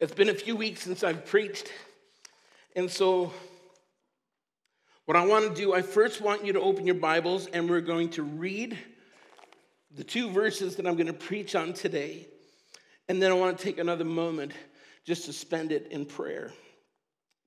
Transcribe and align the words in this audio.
It's 0.00 0.14
been 0.14 0.28
a 0.28 0.34
few 0.34 0.54
weeks 0.54 0.82
since 0.82 1.02
I've 1.02 1.26
preached. 1.26 1.72
And 2.76 2.88
so, 2.88 3.32
what 5.06 5.16
I 5.16 5.26
want 5.26 5.48
to 5.48 5.60
do, 5.60 5.74
I 5.74 5.82
first 5.82 6.20
want 6.20 6.44
you 6.44 6.52
to 6.52 6.60
open 6.60 6.86
your 6.86 6.94
Bibles 6.94 7.48
and 7.48 7.68
we're 7.68 7.80
going 7.80 8.10
to 8.10 8.22
read 8.22 8.78
the 9.96 10.04
two 10.04 10.30
verses 10.30 10.76
that 10.76 10.86
I'm 10.86 10.94
going 10.94 11.08
to 11.08 11.12
preach 11.12 11.56
on 11.56 11.72
today. 11.72 12.28
And 13.08 13.20
then 13.20 13.32
I 13.32 13.34
want 13.34 13.58
to 13.58 13.64
take 13.64 13.80
another 13.80 14.04
moment 14.04 14.52
just 15.04 15.24
to 15.24 15.32
spend 15.32 15.72
it 15.72 15.88
in 15.90 16.06
prayer. 16.06 16.52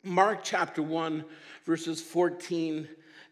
Mark 0.04 0.44
chapter 0.44 0.84
1, 0.84 1.24
verses 1.64 2.02
14 2.02 2.86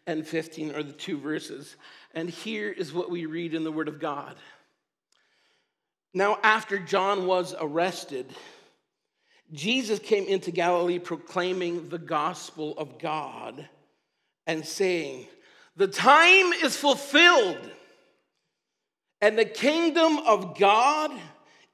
and 0.06 0.26
15 0.26 0.74
are 0.74 0.82
the 0.82 0.94
two 0.94 1.18
verses. 1.18 1.76
And 2.14 2.30
here 2.30 2.70
is 2.70 2.94
what 2.94 3.10
we 3.10 3.26
read 3.26 3.52
in 3.52 3.64
the 3.64 3.72
Word 3.72 3.88
of 3.88 4.00
God. 4.00 4.36
Now, 6.14 6.38
after 6.42 6.78
John 6.78 7.26
was 7.26 7.54
arrested, 7.60 8.34
Jesus 9.52 9.98
came 9.98 10.26
into 10.26 10.50
Galilee 10.50 10.98
proclaiming 10.98 11.88
the 11.88 11.98
gospel 11.98 12.74
of 12.78 12.98
God 12.98 13.68
and 14.46 14.64
saying, 14.64 15.26
The 15.76 15.88
time 15.88 16.52
is 16.52 16.76
fulfilled 16.76 17.70
and 19.20 19.38
the 19.38 19.44
kingdom 19.44 20.18
of 20.18 20.58
God 20.58 21.10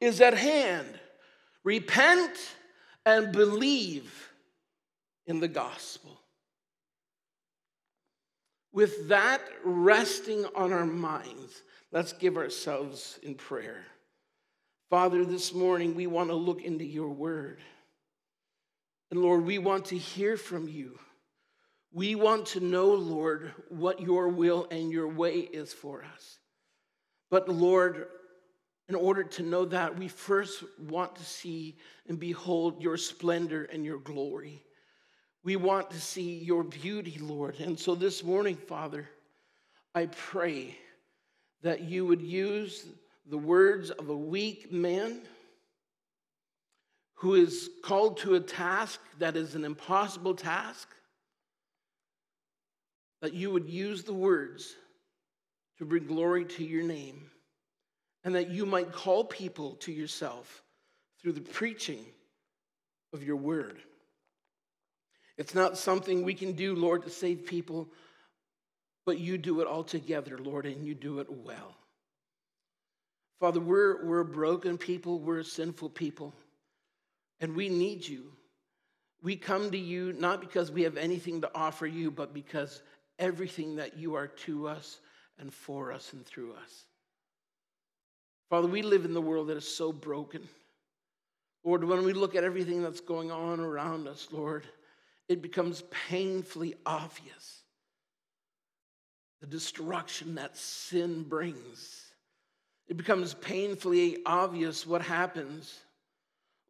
is 0.01 0.21
at 0.21 0.35
hand. 0.35 0.89
Repent 1.65 2.37
and 3.05 3.33
believe 3.33 4.31
in 5.27 5.41
the 5.41 5.49
gospel. 5.49 6.21
With 8.73 9.09
that 9.09 9.41
resting 9.65 10.45
on 10.55 10.73
our 10.73 10.87
minds, 10.87 11.63
let's 11.93 12.13
give 12.13 12.37
ourselves 12.37 13.19
in 13.23 13.35
prayer. 13.35 13.85
Father, 14.91 15.25
this 15.25 15.53
morning 15.55 15.95
we 15.95 16.07
want 16.07 16.29
to 16.29 16.35
look 16.35 16.63
into 16.63 16.85
your 16.85 17.09
word. 17.09 17.59
And 19.11 19.21
Lord, 19.21 19.45
we 19.45 19.59
want 19.59 19.87
to 19.87 19.99
hear 19.99 20.37
from 20.37 20.69
you. 20.69 20.99
We 21.93 22.15
want 22.15 22.47
to 22.47 22.61
know, 22.61 22.89
Lord, 22.89 23.53
what 23.69 24.01
your 24.01 24.29
will 24.29 24.67
and 24.71 24.91
your 24.91 25.09
way 25.09 25.37
is 25.39 25.73
for 25.73 26.05
us. 26.05 26.39
But 27.31 27.49
Lord, 27.49 28.07
in 28.89 28.95
order 28.95 29.25
to 29.25 29.43
know 29.43 29.65
that, 29.67 29.99
we 29.99 30.09
first 30.09 30.63
want 30.79 31.17
to 31.17 31.25
see 31.25 31.77
and 32.09 32.19
behold 32.21 32.83
your 32.83 32.97
splendor 32.97 33.65
and 33.65 33.85
your 33.85 33.99
glory. 33.99 34.63
We 35.43 35.57
want 35.57 35.91
to 35.91 36.01
see 36.01 36.39
your 36.39 36.65
beauty, 36.65 37.19
Lord. 37.21 37.61
And 37.61 37.79
so 37.79 37.95
this 37.95 38.23
morning, 38.23 38.57
Father, 38.57 39.09
I 39.95 40.07
pray 40.07 40.77
that 41.63 41.83
you 41.83 42.05
would 42.07 42.21
use 42.21 42.87
the 43.29 43.39
words 43.39 43.91
of 43.91 44.09
a 44.09 44.17
weak 44.17 44.71
man 44.73 45.21
who 47.17 47.35
is 47.35 47.71
called 47.83 48.19
to 48.19 48.35
a 48.35 48.41
task 48.41 49.01
that 49.19 49.37
is 49.37 49.55
an 49.55 49.65
impossible 49.65 50.35
task, 50.35 50.89
that 53.23 53.33
you 53.33 53.51
would 53.51 53.69
use 53.69 54.05
the 54.05 54.13
words 54.13 54.75
to 55.79 55.85
bring 55.85 56.07
glory 56.07 56.45
to 56.45 56.65
your 56.65 56.83
name, 56.83 57.31
and 58.25 58.35
that 58.35 58.51
you 58.51 58.67
might 58.67 58.93
call 58.93 59.25
people 59.25 59.75
to 59.77 59.93
yourself 59.93 60.63
through 61.21 61.33
the 61.33 61.41
preaching 61.41 62.05
of 63.13 63.23
your 63.23 63.37
word. 63.37 63.79
It's 65.39 65.55
not 65.55 65.79
something 65.79 66.23
we 66.23 66.35
can 66.35 66.53
do, 66.53 66.75
Lord, 66.75 67.03
to 67.05 67.11
save 67.11 67.47
people, 67.47 67.89
but 69.05 69.19
you 69.19 69.39
do 69.39 69.61
it 69.61 69.67
all 69.67 69.85
together, 69.85 70.39
Lord, 70.39 70.67
and 70.67 70.87
you 70.87 70.95
do 70.95 71.21
it 71.21 71.31
well. 71.31 71.77
Father, 73.41 73.61
we're, 73.61 74.05
we're 74.07 74.25
broken 74.25 74.79
people, 74.79 75.19
we're 75.19 75.43
sinful 75.43 75.91
people, 75.91 76.35
and 77.41 77.55
we 77.55 77.69
need 77.69 78.07
you. 78.07 78.33
We 79.23 79.37
come 79.37 79.71
to 79.71 79.79
you 79.79 80.13
not 80.13 80.41
because 80.41 80.71
we 80.71 80.83
have 80.83 80.97
anything 80.97 81.41
to 81.41 81.51
offer 81.55 81.87
you, 81.87 82.11
but 82.11 82.35
because 82.35 82.83
everything 83.19 83.77
that 83.77 83.97
you 83.97 84.15
are 84.15 84.29
to 84.29 84.69
us 84.69 85.01
and 85.39 85.53
for 85.53 85.93
us 85.93 86.13
and 86.13 86.25
through 86.25 86.53
us. 86.55 86.85
Father, 88.51 88.69
we 88.69 88.83
live 88.83 89.05
in 89.05 89.15
the 89.15 89.21
world 89.21 89.49
that 89.49 89.57
is 89.57 89.67
so 89.67 89.93
broken. 89.93 90.47
Lord, 91.65 91.83
when 91.83 92.05
we 92.05 92.13
look 92.13 92.37
at 92.37 92.45
everything 92.45 92.83
that's 92.83 93.01
going 93.01 93.31
on 93.31 93.59
around 93.59 94.07
us, 94.07 94.29
Lord, 94.31 94.67
it 95.29 95.43
becomes 95.43 95.83
painfully 96.09 96.75
obvious 96.85 97.63
the 99.41 99.47
destruction 99.47 100.37
that 100.37 100.57
sin 100.57 101.25
brings 101.25 102.07
it 102.89 102.97
becomes 102.97 103.35
painfully 103.35 104.19
obvious 104.25 104.87
what 104.87 105.03
happens, 105.03 105.79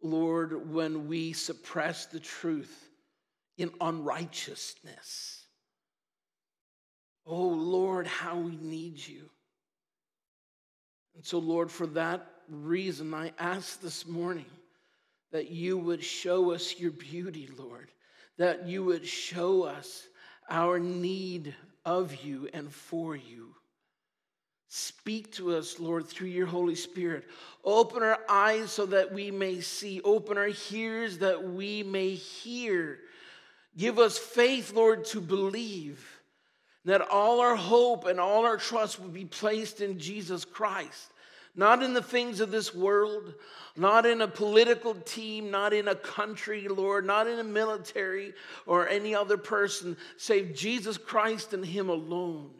Lord, 0.02 0.72
when 0.72 1.08
we 1.08 1.32
suppress 1.32 2.06
the 2.06 2.20
truth 2.20 2.88
in 3.58 3.70
unrighteousness. 3.80 5.44
Oh, 7.26 7.48
Lord, 7.48 8.06
how 8.06 8.38
we 8.38 8.56
need 8.56 9.04
you. 9.04 9.28
And 11.14 11.24
so, 11.24 11.38
Lord, 11.38 11.70
for 11.70 11.86
that 11.88 12.26
reason, 12.48 13.14
I 13.14 13.32
ask 13.38 13.80
this 13.80 14.06
morning 14.06 14.46
that 15.32 15.50
you 15.50 15.76
would 15.78 16.04
show 16.04 16.52
us 16.52 16.78
your 16.78 16.92
beauty, 16.92 17.48
Lord, 17.58 17.90
that 18.38 18.68
you 18.68 18.84
would 18.84 19.06
show 19.06 19.64
us 19.64 20.06
our 20.48 20.78
need 20.78 21.54
of 21.84 22.14
you 22.24 22.48
and 22.52 22.72
for 22.72 23.16
you. 23.16 23.54
Speak 24.78 25.32
to 25.32 25.56
us, 25.56 25.81
Lord, 25.81 26.06
through 26.06 26.28
your 26.28 26.44
Holy 26.44 26.75
Spirit. 26.75 27.25
Open 27.64 28.03
our 28.03 28.19
eyes 28.28 28.70
so 28.70 28.84
that 28.84 29.10
we 29.10 29.31
may 29.31 29.62
see. 29.62 30.03
Open 30.03 30.37
our 30.37 30.50
ears 30.70 31.16
that 31.20 31.42
we 31.42 31.82
may 31.82 32.10
hear. 32.10 32.98
Give 33.78 33.98
us 33.98 34.19
faith, 34.19 34.75
Lord, 34.75 35.06
to 35.06 35.22
believe 35.22 36.20
that 36.84 37.00
all 37.00 37.41
our 37.41 37.56
hope 37.56 38.04
and 38.04 38.20
all 38.20 38.44
our 38.44 38.59
trust 38.59 39.00
will 39.00 39.09
be 39.09 39.25
placed 39.25 39.81
in 39.81 39.98
Jesus 39.98 40.44
Christ, 40.44 41.10
not 41.54 41.82
in 41.82 41.94
the 41.94 42.03
things 42.03 42.41
of 42.41 42.50
this 42.50 42.75
world, 42.75 43.32
not 43.76 44.04
in 44.04 44.20
a 44.20 44.28
political 44.28 44.94
team, 44.94 45.50
not 45.50 45.72
in 45.72 45.88
a 45.88 45.94
country, 45.94 46.69
Lord, 46.69 47.06
not 47.06 47.26
in 47.26 47.38
a 47.38 47.44
military 47.44 48.34
or 48.66 48.87
any 48.87 49.14
other 49.14 49.38
person, 49.38 49.97
save 50.19 50.54
Jesus 50.54 50.98
Christ 50.98 51.54
and 51.54 51.64
Him 51.64 51.88
alone. 51.88 52.50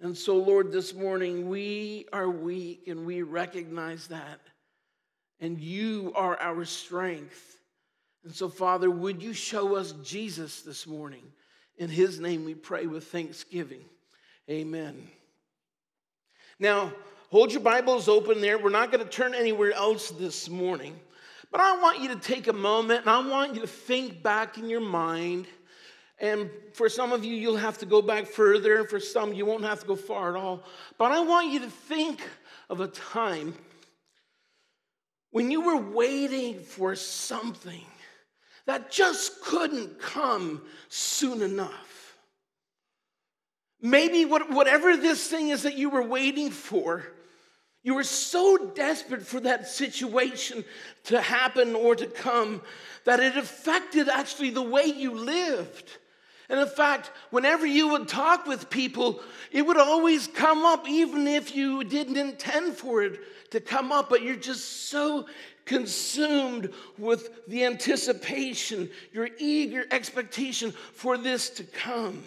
And 0.00 0.16
so, 0.16 0.36
Lord, 0.36 0.72
this 0.72 0.94
morning 0.94 1.48
we 1.48 2.06
are 2.12 2.28
weak 2.28 2.86
and 2.86 3.06
we 3.06 3.22
recognize 3.22 4.08
that. 4.08 4.40
And 5.40 5.58
you 5.58 6.12
are 6.14 6.38
our 6.40 6.64
strength. 6.64 7.58
And 8.24 8.34
so, 8.34 8.48
Father, 8.48 8.90
would 8.90 9.22
you 9.22 9.32
show 9.32 9.76
us 9.76 9.92
Jesus 10.02 10.62
this 10.62 10.86
morning? 10.86 11.22
In 11.78 11.88
his 11.88 12.20
name 12.20 12.44
we 12.44 12.54
pray 12.54 12.86
with 12.86 13.06
thanksgiving. 13.08 13.84
Amen. 14.50 15.08
Now, 16.58 16.92
hold 17.30 17.52
your 17.52 17.60
Bibles 17.60 18.08
open 18.08 18.40
there. 18.40 18.58
We're 18.58 18.70
not 18.70 18.90
going 18.90 19.04
to 19.04 19.10
turn 19.10 19.34
anywhere 19.34 19.72
else 19.72 20.10
this 20.10 20.48
morning. 20.48 20.98
But 21.50 21.60
I 21.60 21.80
want 21.80 22.00
you 22.00 22.08
to 22.08 22.16
take 22.16 22.48
a 22.48 22.52
moment 22.52 23.00
and 23.02 23.10
I 23.10 23.26
want 23.26 23.54
you 23.54 23.60
to 23.62 23.66
think 23.66 24.22
back 24.22 24.58
in 24.58 24.68
your 24.68 24.80
mind 24.80 25.46
and 26.18 26.50
for 26.72 26.88
some 26.88 27.12
of 27.12 27.24
you, 27.24 27.34
you'll 27.34 27.56
have 27.56 27.78
to 27.78 27.86
go 27.86 28.00
back 28.00 28.26
further. 28.26 28.78
And 28.78 28.88
for 28.88 29.00
some, 29.00 29.34
you 29.34 29.44
won't 29.44 29.64
have 29.64 29.80
to 29.80 29.86
go 29.86 29.96
far 29.96 30.36
at 30.36 30.42
all. 30.42 30.62
But 30.96 31.12
I 31.12 31.20
want 31.20 31.52
you 31.52 31.60
to 31.60 31.70
think 31.70 32.20
of 32.70 32.80
a 32.80 32.88
time 32.88 33.54
when 35.30 35.50
you 35.50 35.60
were 35.60 35.76
waiting 35.76 36.60
for 36.60 36.96
something 36.96 37.84
that 38.64 38.90
just 38.90 39.42
couldn't 39.42 40.00
come 40.00 40.62
soon 40.88 41.42
enough. 41.42 42.16
Maybe 43.82 44.24
whatever 44.24 44.96
this 44.96 45.28
thing 45.28 45.50
is 45.50 45.62
that 45.64 45.76
you 45.76 45.90
were 45.90 46.02
waiting 46.02 46.50
for, 46.50 47.04
you 47.82 47.94
were 47.94 48.02
so 48.02 48.56
desperate 48.74 49.24
for 49.24 49.38
that 49.40 49.68
situation 49.68 50.64
to 51.04 51.20
happen 51.20 51.74
or 51.74 51.94
to 51.94 52.06
come 52.06 52.62
that 53.04 53.20
it 53.20 53.36
affected 53.36 54.08
actually 54.08 54.50
the 54.50 54.62
way 54.62 54.86
you 54.86 55.14
lived. 55.14 55.98
And 56.48 56.60
in 56.60 56.68
fact, 56.68 57.10
whenever 57.30 57.66
you 57.66 57.88
would 57.88 58.06
talk 58.06 58.46
with 58.46 58.70
people, 58.70 59.20
it 59.50 59.62
would 59.62 59.78
always 59.78 60.28
come 60.28 60.64
up, 60.64 60.88
even 60.88 61.26
if 61.26 61.56
you 61.56 61.82
didn't 61.82 62.16
intend 62.16 62.76
for 62.76 63.02
it 63.02 63.18
to 63.50 63.60
come 63.60 63.90
up, 63.90 64.08
but 64.08 64.22
you're 64.22 64.36
just 64.36 64.88
so 64.88 65.26
consumed 65.64 66.72
with 66.98 67.28
the 67.48 67.64
anticipation, 67.64 68.88
your 69.12 69.28
eager 69.38 69.84
expectation 69.90 70.70
for 70.70 71.18
this 71.18 71.50
to 71.50 71.64
come. 71.64 72.22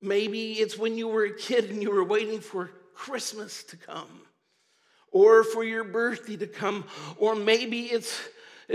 Maybe 0.00 0.54
it's 0.54 0.76
when 0.76 0.98
you 0.98 1.06
were 1.06 1.26
a 1.26 1.36
kid 1.36 1.70
and 1.70 1.80
you 1.80 1.92
were 1.92 2.02
waiting 2.02 2.40
for 2.40 2.72
Christmas 2.94 3.62
to 3.64 3.76
come, 3.76 4.22
or 5.12 5.44
for 5.44 5.62
your 5.62 5.84
birthday 5.84 6.36
to 6.36 6.48
come, 6.48 6.84
or 7.16 7.36
maybe 7.36 7.82
it's 7.82 8.20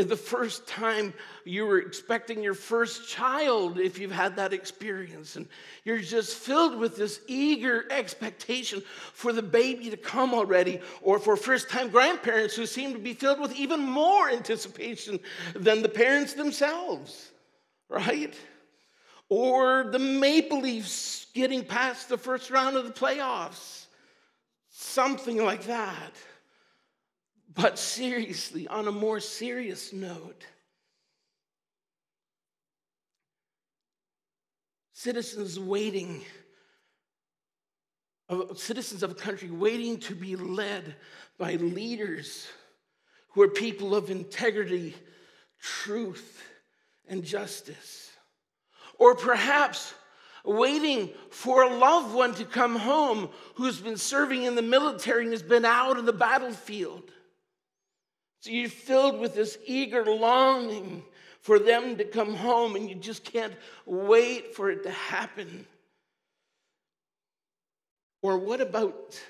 the 0.04 0.16
first 0.16 0.68
time 0.68 1.14
you 1.44 1.66
were 1.66 1.80
expecting 1.80 2.44
your 2.44 2.54
first 2.54 3.10
child, 3.10 3.80
if 3.80 3.98
you've 3.98 4.12
had 4.12 4.36
that 4.36 4.54
experience. 4.54 5.36
And 5.36 5.48
you're 5.84 6.00
just 6.00 6.36
filled 6.36 6.78
with 6.78 6.96
this 6.96 7.20
eager 7.28 7.86
expectation 7.90 8.84
for 9.14 9.34
the 9.34 9.42
baby 9.42 9.90
to 9.90 9.98
come 9.98 10.34
already, 10.34 10.82
or 11.02 11.18
for 11.18 11.36
first 11.36 11.70
time 11.70 11.90
grandparents 11.90 12.56
who 12.56 12.66
seem 12.66 12.94
to 12.94 13.00
be 13.00 13.14
filled 13.14 13.40
with 13.40 13.56
even 13.56 13.80
more 13.80 14.30
anticipation 14.30 15.20
than 15.56 15.82
the 15.82 15.90
parents 15.90 16.34
themselves, 16.34 17.32
right? 17.90 18.36
Or 19.30 19.86
the 19.92 20.00
Maple 20.00 20.62
Leafs 20.62 21.28
getting 21.34 21.64
past 21.64 22.10
the 22.10 22.18
first 22.18 22.52
round 22.52 22.78
of 22.78 22.86
the 22.86 22.92
playoffs, 22.92 23.88
something 24.70 25.44
like 25.44 25.66
that. 25.66 26.14
But 27.58 27.80
seriously, 27.80 28.68
on 28.68 28.88
a 28.88 28.92
more 28.92 29.20
serious 29.20 29.92
note, 29.92 30.46
citizens 34.94 35.60
waiting, 35.60 36.22
citizens 38.56 39.02
of 39.02 39.10
a 39.10 39.16
country 39.16 39.50
waiting 39.50 39.98
to 40.02 40.14
be 40.14 40.36
led 40.36 40.98
by 41.40 41.56
leaders 41.56 42.48
who 43.30 43.42
are 43.42 43.48
people 43.48 43.96
of 43.96 44.12
integrity, 44.12 44.96
truth, 45.60 46.44
and 47.08 47.24
justice. 47.24 48.12
Or 49.00 49.16
perhaps 49.16 49.96
waiting 50.46 51.10
for 51.32 51.64
a 51.64 51.76
loved 51.76 52.14
one 52.14 52.36
to 52.36 52.46
come 52.46 52.76
home 52.76 53.30
who's 53.56 53.80
been 53.80 53.98
serving 53.98 54.44
in 54.44 54.54
the 54.54 54.62
military 54.62 55.24
and 55.24 55.34
has 55.34 55.42
been 55.42 55.66
out 55.66 55.98
in 55.98 56.06
the 56.06 56.14
battlefield. 56.14 57.10
So 58.48 58.54
you're 58.54 58.70
filled 58.70 59.20
with 59.20 59.36
this 59.36 59.58
eager 59.66 60.06
longing 60.06 61.04
for 61.42 61.60
them 61.60 61.98
to 61.98 62.06
come 62.06 62.34
home, 62.34 62.78
and 62.78 62.90
you 62.90 62.96
just 62.96 63.26
can't 63.26 63.52
wait 63.86 64.56
for 64.56 64.72
it 64.72 64.84
to 64.84 64.90
happen. 64.90 65.68
Or 68.22 68.38
what 68.38 68.62
about 68.62 69.22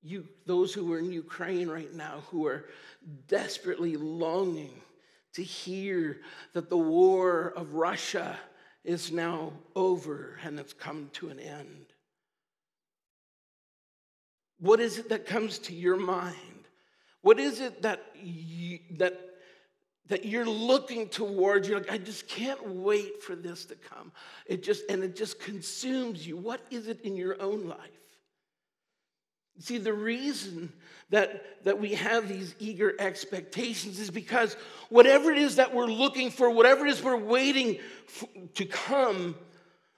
you, 0.00 0.28
those 0.46 0.72
who 0.72 0.92
are 0.92 1.00
in 1.00 1.10
Ukraine 1.10 1.68
right 1.68 1.92
now, 1.92 2.22
who 2.30 2.46
are 2.46 2.66
desperately 3.26 3.96
longing 3.96 4.80
to 5.32 5.42
hear 5.42 6.20
that 6.52 6.70
the 6.70 6.78
war 6.78 7.52
of 7.56 7.74
Russia 7.74 8.38
is 8.84 9.10
now 9.10 9.52
over 9.74 10.38
and 10.44 10.60
it's 10.60 10.72
come 10.72 11.10
to 11.14 11.30
an 11.30 11.40
end? 11.40 11.86
What 14.60 14.78
is 14.78 14.98
it 14.98 15.08
that 15.08 15.26
comes 15.26 15.58
to 15.58 15.74
your 15.74 15.96
mind? 15.96 16.36
What 17.22 17.38
is 17.38 17.60
it 17.60 17.82
that 17.82 18.04
you, 18.14 18.78
that 18.98 19.20
that 20.08 20.24
you're 20.24 20.46
looking 20.46 21.08
towards? 21.08 21.68
You're 21.68 21.80
like, 21.80 21.92
I 21.92 21.98
just 21.98 22.28
can't 22.28 22.66
wait 22.66 23.22
for 23.22 23.36
this 23.36 23.66
to 23.66 23.74
come. 23.74 24.12
It 24.46 24.62
just 24.62 24.84
and 24.88 25.02
it 25.04 25.16
just 25.16 25.38
consumes 25.38 26.26
you. 26.26 26.36
What 26.36 26.60
is 26.70 26.88
it 26.88 27.02
in 27.02 27.16
your 27.16 27.40
own 27.40 27.66
life? 27.66 27.90
See, 29.60 29.78
the 29.78 29.92
reason 29.92 30.72
that, 31.10 31.64
that 31.64 31.80
we 31.80 31.94
have 31.94 32.28
these 32.28 32.54
eager 32.60 32.94
expectations 33.00 33.98
is 33.98 34.10
because 34.10 34.56
whatever 34.88 35.32
it 35.32 35.38
is 35.38 35.56
that 35.56 35.74
we're 35.74 35.86
looking 35.86 36.30
for, 36.30 36.48
whatever 36.48 36.86
it 36.86 36.90
is 36.90 37.02
we're 37.02 37.16
waiting 37.16 37.78
for, 38.06 38.28
to 38.54 38.64
come, 38.64 39.34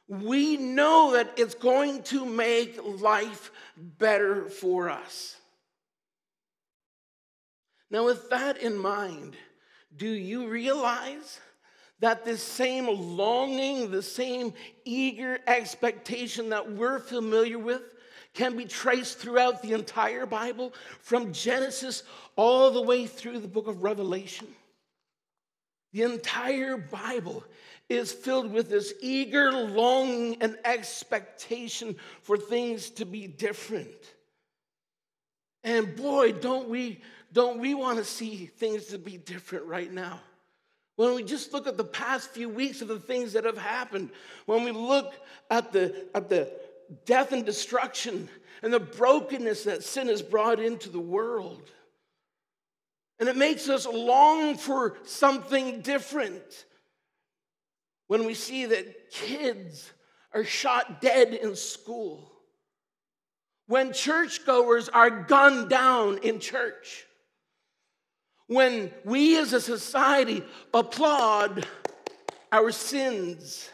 we 0.08 0.56
know 0.56 1.12
that 1.12 1.34
it's 1.36 1.54
going 1.54 2.02
to 2.04 2.24
make 2.24 2.78
life 2.82 3.52
better 3.76 4.48
for 4.48 4.88
us. 4.88 5.36
Now, 7.90 8.04
with 8.04 8.30
that 8.30 8.58
in 8.58 8.78
mind, 8.78 9.36
do 9.96 10.08
you 10.08 10.48
realize 10.48 11.40
that 11.98 12.24
this 12.24 12.42
same 12.42 12.86
longing, 12.86 13.90
the 13.90 14.02
same 14.02 14.54
eager 14.84 15.38
expectation 15.46 16.50
that 16.50 16.70
we're 16.70 17.00
familiar 17.00 17.58
with 17.58 17.82
can 18.32 18.56
be 18.56 18.64
traced 18.64 19.18
throughout 19.18 19.60
the 19.60 19.72
entire 19.72 20.24
Bible, 20.24 20.72
from 21.00 21.32
Genesis 21.32 22.04
all 22.36 22.70
the 22.70 22.80
way 22.80 23.06
through 23.06 23.40
the 23.40 23.48
book 23.48 23.66
of 23.66 23.82
Revelation? 23.82 24.46
The 25.92 26.02
entire 26.02 26.76
Bible 26.76 27.42
is 27.88 28.12
filled 28.12 28.52
with 28.52 28.70
this 28.70 28.94
eager 29.02 29.50
longing 29.50 30.36
and 30.40 30.56
expectation 30.64 31.96
for 32.22 32.36
things 32.36 32.90
to 32.90 33.04
be 33.04 33.26
different. 33.26 34.14
And 35.64 35.96
boy, 35.96 36.32
don't 36.32 36.68
we 36.68 37.00
don't 37.32 37.60
we 37.60 37.74
want 37.74 37.98
to 37.98 38.04
see 38.04 38.46
things 38.46 38.86
to 38.86 38.98
be 38.98 39.16
different 39.16 39.66
right 39.66 39.92
now? 39.92 40.20
When 40.96 41.14
we 41.14 41.22
just 41.22 41.52
look 41.52 41.66
at 41.66 41.76
the 41.76 41.84
past 41.84 42.30
few 42.30 42.48
weeks 42.48 42.82
of 42.82 42.88
the 42.88 42.98
things 42.98 43.32
that 43.32 43.44
have 43.44 43.56
happened, 43.56 44.10
when 44.46 44.64
we 44.64 44.70
look 44.70 45.14
at 45.50 45.72
the, 45.72 46.08
at 46.14 46.28
the 46.28 46.52
death 47.06 47.32
and 47.32 47.46
destruction 47.46 48.28
and 48.62 48.72
the 48.72 48.80
brokenness 48.80 49.64
that 49.64 49.82
sin 49.82 50.08
has 50.08 50.20
brought 50.20 50.60
into 50.60 50.90
the 50.90 51.00
world, 51.00 51.62
and 53.18 53.28
it 53.28 53.36
makes 53.36 53.68
us 53.68 53.86
long 53.86 54.56
for 54.56 54.96
something 55.04 55.82
different. 55.82 56.66
When 58.08 58.26
we 58.26 58.34
see 58.34 58.66
that 58.66 59.10
kids 59.10 59.92
are 60.34 60.44
shot 60.44 61.00
dead 61.00 61.32
in 61.32 61.54
school, 61.54 62.32
when 63.66 63.92
churchgoers 63.92 64.88
are 64.88 65.10
gunned 65.10 65.68
down 65.70 66.18
in 66.18 66.40
church, 66.40 67.06
when 68.50 68.90
we 69.04 69.38
as 69.38 69.52
a 69.52 69.60
society 69.60 70.42
applaud 70.74 71.64
our 72.50 72.72
sins, 72.72 73.70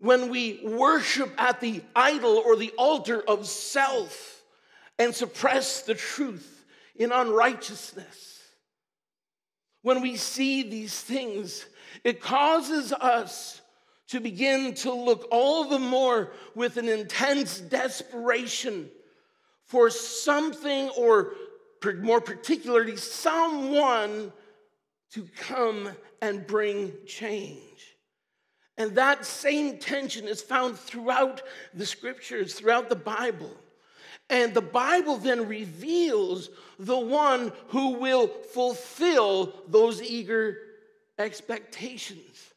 when 0.00 0.28
we 0.28 0.60
worship 0.62 1.32
at 1.38 1.58
the 1.58 1.80
idol 1.96 2.42
or 2.44 2.56
the 2.56 2.74
altar 2.76 3.22
of 3.26 3.46
self 3.46 4.42
and 4.98 5.14
suppress 5.14 5.80
the 5.80 5.94
truth 5.94 6.66
in 6.94 7.10
unrighteousness, 7.10 8.42
when 9.80 10.02
we 10.02 10.16
see 10.16 10.68
these 10.68 11.00
things, 11.00 11.64
it 12.04 12.20
causes 12.20 12.92
us 12.92 13.62
to 14.08 14.20
begin 14.20 14.74
to 14.74 14.92
look 14.92 15.26
all 15.30 15.64
the 15.64 15.78
more 15.78 16.32
with 16.54 16.76
an 16.76 16.90
intense 16.90 17.60
desperation 17.60 18.90
for 19.64 19.88
something 19.88 20.90
or 20.98 21.32
more 22.00 22.20
particularly, 22.20 22.96
someone 22.96 24.32
to 25.12 25.26
come 25.38 25.90
and 26.20 26.46
bring 26.46 26.92
change. 27.06 27.96
And 28.76 28.94
that 28.94 29.24
same 29.24 29.78
tension 29.78 30.28
is 30.28 30.40
found 30.40 30.78
throughout 30.78 31.42
the 31.74 31.86
scriptures, 31.86 32.54
throughout 32.54 32.88
the 32.88 32.96
Bible. 32.96 33.50
And 34.30 34.54
the 34.54 34.60
Bible 34.60 35.16
then 35.16 35.48
reveals 35.48 36.50
the 36.78 36.98
one 36.98 37.52
who 37.68 37.94
will 37.94 38.28
fulfill 38.28 39.54
those 39.66 40.02
eager 40.02 40.58
expectations. 41.18 42.52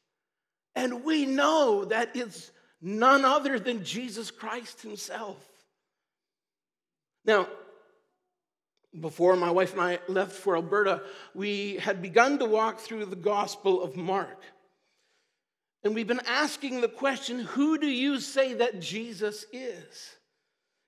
And 0.75 1.03
we 1.03 1.25
know 1.25 1.86
that 1.86 2.15
it's 2.15 2.51
none 2.81 3.25
other 3.25 3.60
than 3.60 3.84
Jesus 3.84 4.31
Christ 4.31 4.81
Himself. 4.81 5.38
Now, 7.25 7.48
before 9.00 9.36
my 9.36 9.50
wife 9.50 9.74
and 9.74 9.81
I 9.81 10.00
left 10.07 10.33
for 10.33 10.55
Alberta, 10.55 11.01
we 11.33 11.77
had 11.77 12.01
begun 12.01 12.39
to 12.39 12.45
walk 12.45 12.79
through 12.79 13.05
the 13.05 13.15
Gospel 13.15 13.81
of 13.81 13.95
Mark. 13.95 14.43
And 15.83 15.95
we've 15.95 16.07
been 16.07 16.21
asking 16.27 16.81
the 16.81 16.89
question 16.89 17.39
who 17.39 17.77
do 17.77 17.88
you 17.88 18.19
say 18.19 18.53
that 18.55 18.81
Jesus 18.81 19.45
is? 19.51 20.15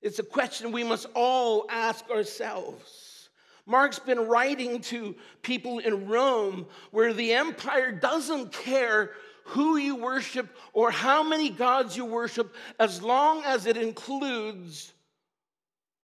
It's 0.02 0.20
a 0.20 0.24
question 0.24 0.72
we 0.72 0.84
must 0.84 1.08
all 1.16 1.66
ask 1.70 2.10
ourselves. 2.10 3.30
Mark's 3.66 4.00
been 4.00 4.28
writing 4.28 4.82
to 4.82 5.16
people 5.42 5.80
in 5.80 6.08
Rome 6.08 6.66
where 6.92 7.14
the 7.14 7.34
empire 7.34 7.94
doesn't 7.94 8.52
care 8.52 9.12
who 9.46 9.78
you 9.78 9.96
worship 9.96 10.50
or 10.74 10.92
how 10.92 11.24
many 11.24 11.50
gods 11.50 11.96
you 11.96 12.06
worship 12.06 12.54
as 12.80 13.02
long 13.02 13.44
as 13.46 13.66
it 13.66 13.78
includes 13.78 14.94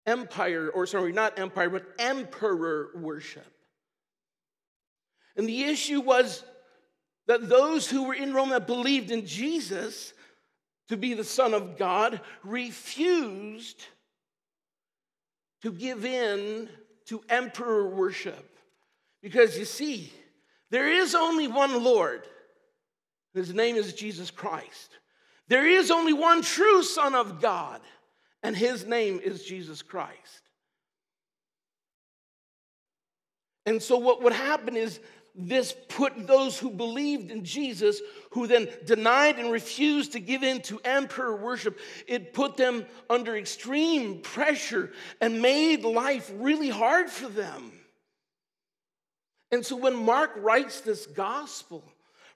empire, 0.07 0.69
or 0.69 0.87
sorry, 0.87 1.11
not 1.11 1.37
empire, 1.37 1.69
but 1.69 1.85
emperor 1.99 2.89
worship. 2.95 3.45
And 5.35 5.47
the 5.47 5.65
issue 5.65 6.01
was 6.01 6.43
that 7.27 7.49
those 7.49 7.87
who 7.89 8.03
were 8.03 8.13
in 8.15 8.33
Rome 8.33 8.49
that 8.49 8.65
believed 8.65 9.11
in 9.11 9.27
Jesus 9.27 10.13
to 10.87 10.97
be 10.97 11.13
the 11.13 11.23
Son 11.23 11.53
of 11.53 11.77
God 11.77 12.21
refused 12.43 13.83
to 15.61 15.71
give 15.71 16.05
in 16.05 16.69
to 17.05 17.21
emperor 17.29 17.89
worship. 17.89 18.57
Because 19.21 19.57
you 19.57 19.65
see, 19.65 20.11
there 20.69 20.89
is 20.89 21.13
only 21.13 21.47
one 21.47 21.83
Lord. 21.83 22.25
His 23.33 23.53
name 23.53 23.75
is 23.75 23.93
Jesus 23.93 24.31
Christ. 24.31 24.91
There 25.47 25.67
is 25.67 25.91
only 25.91 26.13
one 26.13 26.41
true 26.41 26.83
Son 26.83 27.15
of 27.15 27.41
God 27.41 27.81
and 28.43 28.55
his 28.55 28.85
name 28.85 29.19
is 29.23 29.43
Jesus 29.43 29.81
Christ. 29.81 30.41
And 33.65 33.81
so, 33.81 33.97
what 33.97 34.23
would 34.23 34.33
happen 34.33 34.77
is 34.77 34.99
this 35.35 35.75
put 35.89 36.25
those 36.25 36.57
who 36.57 36.71
believed 36.71 37.29
in 37.29 37.43
Jesus, 37.43 38.01
who 38.31 38.47
then 38.47 38.69
denied 38.85 39.37
and 39.37 39.51
refused 39.51 40.13
to 40.13 40.19
give 40.19 40.41
in 40.41 40.61
to 40.63 40.79
emperor 40.83 41.35
worship, 41.35 41.77
it 42.07 42.33
put 42.33 42.57
them 42.57 42.85
under 43.09 43.37
extreme 43.37 44.21
pressure 44.21 44.91
and 45.21 45.41
made 45.41 45.83
life 45.83 46.31
really 46.35 46.69
hard 46.69 47.09
for 47.09 47.27
them. 47.27 47.71
And 49.51 49.65
so 49.65 49.75
when 49.75 49.95
Mark 49.95 50.31
writes 50.37 50.81
this 50.81 51.05
gospel, 51.05 51.83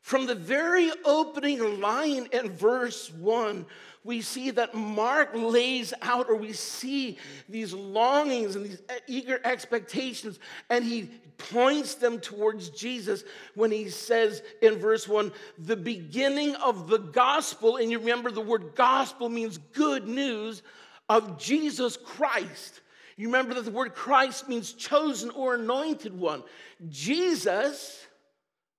from 0.01 0.25
the 0.25 0.35
very 0.35 0.91
opening 1.05 1.79
line 1.79 2.27
in 2.31 2.49
verse 2.49 3.11
1, 3.13 3.65
we 4.03 4.21
see 4.21 4.49
that 4.51 4.73
Mark 4.73 5.29
lays 5.35 5.93
out, 6.01 6.27
or 6.27 6.35
we 6.35 6.53
see 6.53 7.17
these 7.47 7.71
longings 7.71 8.55
and 8.55 8.65
these 8.65 8.81
eager 9.07 9.39
expectations, 9.43 10.39
and 10.69 10.83
he 10.83 11.09
points 11.37 11.95
them 11.95 12.19
towards 12.19 12.69
Jesus 12.69 13.23
when 13.55 13.71
he 13.71 13.89
says 13.89 14.41
in 14.61 14.75
verse 14.77 15.07
1 15.07 15.31
the 15.59 15.75
beginning 15.75 16.55
of 16.55 16.87
the 16.87 16.97
gospel, 16.97 17.77
and 17.77 17.91
you 17.91 17.99
remember 17.99 18.31
the 18.31 18.41
word 18.41 18.75
gospel 18.75 19.29
means 19.29 19.59
good 19.73 20.07
news 20.07 20.63
of 21.09 21.37
Jesus 21.39 21.95
Christ. 21.97 22.81
You 23.17 23.27
remember 23.27 23.53
that 23.53 23.65
the 23.65 23.71
word 23.71 23.93
Christ 23.93 24.49
means 24.49 24.73
chosen 24.73 25.29
or 25.29 25.55
anointed 25.55 26.17
one. 26.17 26.43
Jesus, 26.89 28.03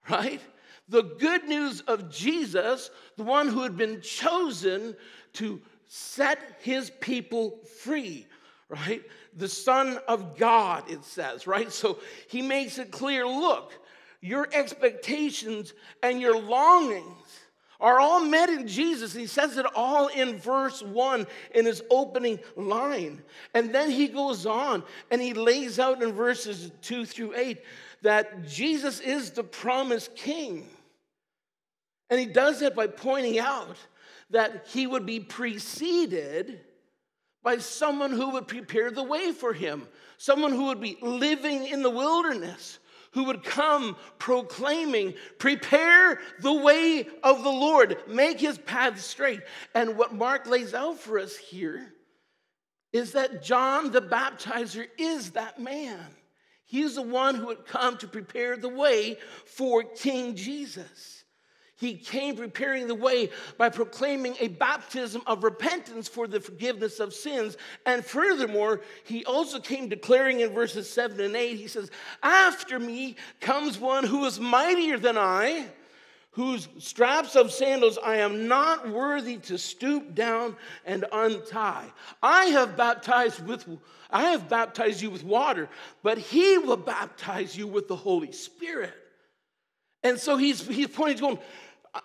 right? 0.09 0.41
The 0.89 1.03
good 1.03 1.45
news 1.45 1.81
of 1.83 2.11
Jesus, 2.11 2.91
the 3.17 3.23
one 3.23 3.49
who 3.49 3.63
had 3.63 3.77
been 3.77 4.01
chosen 4.01 4.97
to 5.35 5.61
set 5.87 6.57
his 6.61 6.91
people 7.01 7.61
free, 7.81 8.27
right? 8.69 9.03
The 9.37 9.49
Son 9.49 9.99
of 10.09 10.37
God, 10.37 10.91
it 10.91 11.05
says, 11.05 11.47
right? 11.47 11.71
So 11.71 11.99
he 12.29 12.43
makes 12.43 12.79
it 12.79 12.91
clear 12.91 13.27
look, 13.27 13.73
your 14.21 14.49
expectations 14.53 15.75
and 16.03 16.21
your 16.21 16.39
longings 16.39 17.41
are 17.83 17.99
all 17.99 18.25
met 18.25 18.49
in 18.49 18.69
Jesus. 18.69 19.13
He 19.13 19.27
says 19.27 19.59
it 19.59 19.67
all 19.75 20.07
in 20.07 20.39
verse 20.39 20.83
1 20.83 21.27
in 21.55 21.67
his 21.67 21.83
opening 21.91 22.39
line. 22.57 23.23
And 23.55 23.75
then 23.75 23.91
he 23.91 24.07
goes 24.07 24.47
on 24.47 24.85
and 25.11 25.21
he 25.21 25.35
lays 25.35 25.81
out 25.81 26.01
in 26.01 26.13
verses 26.13 26.71
2 26.83 27.05
through 27.05 27.35
8 27.35 27.61
that 28.03 28.47
Jesus 28.47 29.01
is 29.01 29.31
the 29.31 29.45
promised 29.45 30.15
king. 30.15 30.69
And 32.11 32.21
he 32.21 32.27
does 32.27 32.61
that 32.61 32.75
by 32.75 32.89
pointing 32.89 33.39
out 33.39 33.77
that 34.31 34.67
he 34.69 34.87
would 34.87 35.07
be 35.07 35.21
preceded 35.21 36.61
by 37.43 37.59
someone 37.59 38.13
who 38.13 38.31
would 38.31 38.47
prepare 38.47 38.91
the 38.91 39.03
way 39.03 39.33
for 39.33 39.53
him, 39.53 39.89
someone 40.17 40.53
who 40.53 40.67
would 40.67 40.81
be 40.81 40.97
living 41.01 41.67
in 41.67 41.83
the 41.83 41.91
wilderness, 41.91 42.79
who 43.13 43.25
would 43.25 43.45
come 43.45 43.97
proclaiming, 44.19 45.15
Prepare 45.39 46.21
the 46.41 46.53
way 46.53 47.07
of 47.23 47.43
the 47.43 47.51
Lord, 47.51 47.99
make 48.09 48.41
his 48.41 48.59
path 48.59 49.01
straight. 49.01 49.41
And 49.75 49.97
what 49.97 50.15
Mark 50.15 50.47
lays 50.47 50.75
out 50.75 50.99
for 50.99 51.19
us 51.19 51.37
here 51.37 51.93
is 52.93 53.13
that 53.13 53.43
John 53.43 53.91
the 53.91 54.03
baptizer 54.03 54.87
is 54.99 55.33
that 55.33 55.59
man. 55.59 56.01
He's 56.73 56.95
the 56.95 57.03
one 57.03 57.35
who 57.35 57.51
had 57.51 57.67
come 57.67 57.99
to 57.99 58.09
prepare 58.09 58.57
the 58.57 58.67
way 58.67 59.19
for 59.45 59.83
King 59.83 60.35
Jesus. 60.35 61.23
He 61.77 61.99
came 61.99 62.35
preparing 62.35 62.89
the 62.89 62.95
way 62.95 63.29
by 63.59 63.69
proclaiming 63.69 64.37
a 64.41 64.49
baptism 64.49 65.21
of 65.27 65.45
repentance 65.45 66.09
for 66.09 66.27
the 66.27 66.41
forgiveness 66.41 66.99
of 66.99 67.13
sins. 67.13 67.59
And 67.85 68.03
furthermore, 68.03 68.81
he 69.05 69.23
also 69.27 69.61
came 69.61 69.91
declaring 69.91 70.41
in 70.41 70.55
verses 70.55 70.89
7 70.89 71.21
and 71.21 71.37
8, 71.37 71.57
he 71.57 71.69
says, 71.69 71.91
After 72.23 72.79
me 72.79 73.17
comes 73.41 73.79
one 73.79 74.05
who 74.05 74.25
is 74.25 74.41
mightier 74.41 74.97
than 74.97 75.19
I, 75.19 75.67
whose 76.33 76.69
straps 76.79 77.37
of 77.37 77.53
sandals 77.53 77.99
I 78.03 78.17
am 78.17 78.49
not 78.49 78.89
worthy 78.89 79.37
to 79.39 79.59
stoop 79.59 80.15
down 80.15 80.57
and 80.85 81.05
untie. 81.13 81.91
I 82.23 82.47
have 82.47 82.77
baptized 82.77 83.47
with 83.47 83.67
I 84.11 84.31
have 84.31 84.49
baptized 84.49 85.01
you 85.01 85.11
with 85.11 85.25
water, 85.25 85.69
but 86.03 86.19
he 86.19 86.59
will 86.59 86.77
baptize 86.77 87.57
you 87.57 87.67
with 87.67 87.89
the 87.89 87.97
Holy 87.97 88.33
Spirit. 88.33 88.93
And 90.03 90.19
so 90.19 90.37
he's, 90.37 90.67
he's 90.67 90.89
pointing, 90.89 91.17
to 91.17 91.23
going, 91.23 91.39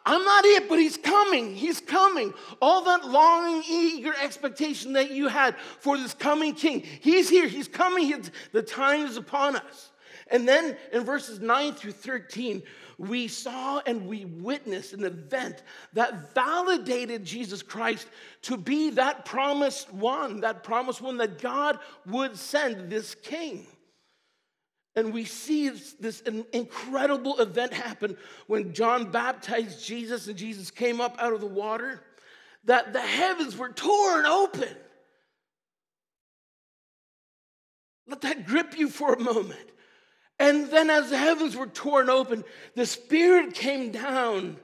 I'm 0.05 0.23
not 0.23 0.45
it, 0.45 0.69
but 0.69 0.79
he's 0.79 0.97
coming. 0.97 1.55
He's 1.55 1.81
coming. 1.81 2.33
All 2.61 2.83
that 2.83 3.05
longing, 3.07 3.63
eager 3.69 4.13
expectation 4.21 4.93
that 4.93 5.11
you 5.11 5.27
had 5.27 5.55
for 5.79 5.97
this 5.97 6.13
coming 6.13 6.53
king, 6.53 6.81
he's 6.81 7.29
here. 7.29 7.47
He's 7.47 7.67
coming. 7.67 8.23
The 8.51 8.61
time 8.61 9.05
is 9.05 9.17
upon 9.17 9.55
us. 9.55 9.91
And 10.29 10.47
then 10.47 10.77
in 10.91 11.03
verses 11.03 11.39
9 11.39 11.73
through 11.73 11.93
13, 11.93 12.61
we 12.97 13.27
saw 13.27 13.79
and 13.85 14.07
we 14.07 14.25
witnessed 14.25 14.93
an 14.93 15.03
event 15.03 15.61
that 15.93 16.33
validated 16.33 17.23
Jesus 17.23 17.61
Christ 17.61 18.07
to 18.43 18.57
be 18.57 18.89
that 18.91 19.23
promised 19.23 19.93
one, 19.93 20.41
that 20.41 20.63
promised 20.63 21.01
one 21.01 21.17
that 21.17 21.39
God 21.39 21.77
would 22.07 22.37
send 22.37 22.89
this 22.89 23.13
king. 23.13 23.67
And 24.95 25.13
we 25.13 25.25
see 25.25 25.69
this 25.69 26.21
incredible 26.53 27.39
event 27.39 27.71
happen 27.71 28.17
when 28.47 28.73
John 28.73 29.11
baptized 29.11 29.85
Jesus 29.85 30.27
and 30.27 30.35
Jesus 30.35 30.71
came 30.71 30.99
up 30.99 31.17
out 31.19 31.33
of 31.33 31.41
the 31.41 31.45
water, 31.45 32.01
that 32.65 32.93
the 32.93 33.01
heavens 33.01 33.55
were 33.55 33.69
torn 33.69 34.25
open. 34.25 34.75
Let 38.07 38.21
that 38.21 38.47
grip 38.47 38.75
you 38.75 38.89
for 38.89 39.13
a 39.13 39.19
moment. 39.19 39.69
And 40.39 40.69
then, 40.69 40.89
as 40.89 41.09
the 41.09 41.17
heavens 41.17 41.55
were 41.55 41.67
torn 41.67 42.09
open, 42.09 42.43
the 42.75 42.85
Spirit 42.85 43.53
came 43.53 43.91
down 43.91 44.57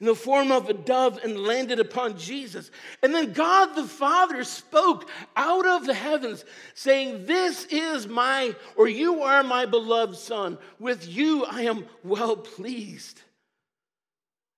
in 0.00 0.06
the 0.06 0.16
form 0.16 0.50
of 0.50 0.68
a 0.68 0.74
dove 0.74 1.20
and 1.22 1.38
landed 1.38 1.78
upon 1.78 2.18
Jesus. 2.18 2.72
And 3.04 3.14
then 3.14 3.32
God 3.32 3.76
the 3.76 3.84
Father 3.84 4.42
spoke 4.42 5.08
out 5.36 5.64
of 5.64 5.86
the 5.86 5.94
heavens, 5.94 6.44
saying, 6.74 7.26
This 7.26 7.66
is 7.66 8.08
my, 8.08 8.56
or 8.74 8.88
you 8.88 9.22
are 9.22 9.44
my 9.44 9.64
beloved 9.64 10.16
Son. 10.16 10.58
With 10.80 11.06
you 11.06 11.44
I 11.44 11.62
am 11.62 11.86
well 12.02 12.36
pleased. 12.36 13.22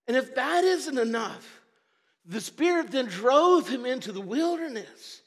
And 0.09 0.17
if 0.17 0.35
that 0.35 0.65
isn't 0.65 0.97
enough, 0.97 1.61
the 2.25 2.41
Spirit 2.41 2.91
then 2.91 3.07
drove 3.07 3.69
him 3.69 3.85
into 3.85 4.13
the 4.13 4.23
wilderness, 4.23 5.21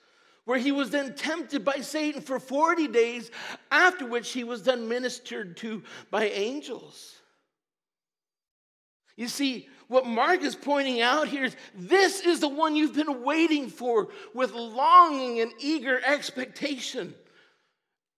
where 0.48 0.58
he 0.58 0.72
was 0.72 0.90
then 0.90 1.14
tempted 1.14 1.66
by 1.66 1.76
Satan 1.82 2.22
for 2.22 2.40
40 2.40 2.88
days, 2.88 3.32
after 3.70 4.08
which 4.08 4.32
he 4.32 4.46
was 4.46 4.64
then 4.64 4.88
ministered 4.88 5.58
to 5.58 5.84
by 6.10 6.30
angels. 6.30 7.16
You 9.18 9.28
see, 9.28 9.68
what 9.90 10.06
Mark 10.06 10.44
is 10.44 10.56
pointing 10.56 11.02
out 11.02 11.28
here 11.28 11.44
is 11.44 11.56
this 11.76 12.22
is 12.22 12.40
the 12.40 12.48
one 12.48 12.78
you've 12.78 12.96
been 12.96 13.26
waiting 13.26 13.68
for 13.68 14.08
with 14.34 14.54
longing 14.54 15.42
and 15.42 15.52
eager 15.60 16.00
expectation. 16.06 17.14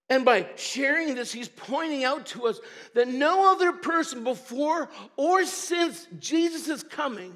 And 0.08 0.24
by 0.24 0.50
sharing 0.56 1.16
this, 1.16 1.32
he's 1.32 1.50
pointing 1.50 2.04
out 2.04 2.28
to 2.28 2.46
us 2.46 2.60
that 2.94 3.08
no 3.08 3.52
other 3.52 3.72
person 3.72 4.24
before 4.24 4.92
or 5.18 5.46
since 5.46 6.06
Jesus' 6.20 6.84
coming 6.84 7.34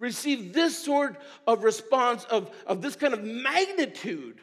received 0.00 0.52
this 0.52 0.76
sort 0.76 1.20
of 1.46 1.62
response 1.62 2.24
of, 2.24 2.50
of 2.66 2.82
this 2.82 2.96
kind 2.96 3.14
of 3.14 3.22
magnitude, 3.22 4.40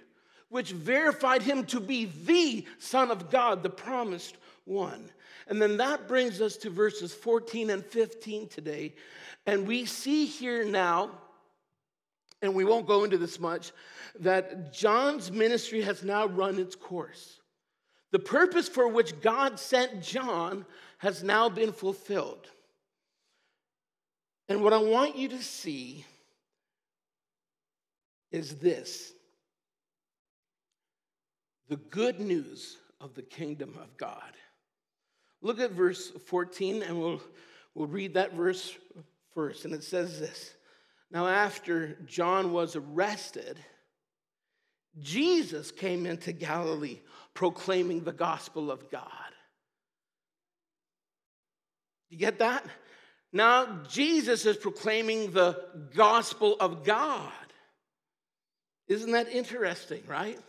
which 0.50 0.72
verified 0.72 1.42
him 1.42 1.66
to 1.66 1.82
be 1.82 2.06
the 2.06 2.66
Son 2.80 3.12
of 3.12 3.30
God, 3.30 3.64
the 3.64 3.70
promised 3.70 4.38
one. 4.64 5.10
And 5.48 5.62
then 5.62 5.78
that 5.78 6.08
brings 6.08 6.42
us 6.42 6.56
to 6.58 6.70
verses 6.70 7.14
14 7.14 7.70
and 7.72 7.86
15 7.86 8.48
today. 8.48 8.94
And 9.46 9.68
we 9.68 9.86
see 9.86 10.26
here 10.26 10.64
now, 10.64 11.12
and 12.42 12.54
we 12.54 12.64
won't 12.64 12.86
go 12.86 13.04
into 13.04 13.18
this 13.18 13.40
much, 13.40 13.72
that 14.20 14.74
John's 14.74 15.32
ministry 15.32 15.82
has 15.82 16.04
now 16.04 16.28
run 16.28 16.60
its 16.60 16.76
course. 16.76 17.42
The 18.12 18.20
purpose 18.20 18.70
for 18.70 18.88
which 18.88 19.20
God 19.22 19.60
sent 19.60 20.02
John 20.02 20.66
has 21.00 21.24
now 21.24 21.50
been 21.50 21.72
fulfilled. 21.72 22.48
And 24.50 24.64
what 24.64 24.74
I 24.74 24.78
want 24.78 25.16
you 25.16 25.30
to 25.30 25.42
see 25.42 26.06
is 28.32 28.56
this 28.56 29.14
the 31.70 31.78
good 31.78 32.20
news 32.20 32.78
of 33.02 33.14
the 33.14 33.22
kingdom 33.22 33.78
of 33.82 33.98
God. 33.98 34.32
Look 35.42 35.60
at 35.60 35.72
verse 35.72 36.12
14, 36.26 36.82
and 36.82 37.00
we'll, 37.00 37.22
we'll 37.76 37.88
read 37.88 38.14
that 38.16 38.34
verse 38.34 38.74
first. 39.34 39.66
And 39.66 39.74
it 39.74 39.84
says 39.84 40.20
this 40.20 40.54
Now, 41.12 41.28
after 41.28 41.98
John 42.06 42.54
was 42.54 42.76
arrested, 42.76 43.60
Jesus 45.00 45.72
came 45.72 46.06
into 46.06 46.32
Galilee 46.32 47.00
proclaiming 47.34 48.04
the 48.04 48.14
gospel 48.14 48.72
of 48.72 48.90
God. 48.90 49.12
You 52.10 52.18
get 52.18 52.40
that? 52.40 52.66
Now, 53.34 53.82
Jesus 53.90 54.46
is 54.46 54.58
proclaiming 54.58 55.32
the 55.32 55.62
gospel 55.94 56.56
of 56.60 56.84
God. 56.84 57.32
Isn't 58.88 59.12
that 59.12 59.30
interesting, 59.30 60.02
right? 60.08 60.40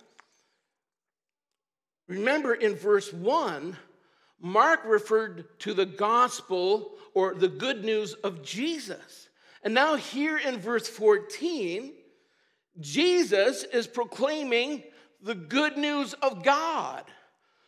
Remember 2.06 2.54
in 2.54 2.76
verse 2.76 3.12
1, 3.12 3.76
Mark 4.40 4.80
referred 4.84 5.58
to 5.60 5.74
the 5.74 5.86
gospel 5.86 6.92
or 7.14 7.34
the 7.34 7.48
good 7.48 7.84
news 7.84 8.14
of 8.14 8.42
Jesus. 8.42 9.28
And 9.62 9.74
now, 9.74 9.96
here 9.96 10.38
in 10.38 10.58
verse 10.58 10.88
14, 10.88 11.92
Jesus 12.78 13.64
is 13.64 13.88
proclaiming 13.88 14.84
the 15.20 15.34
good 15.34 15.76
news 15.76 16.14
of 16.14 16.44
God. 16.44 17.02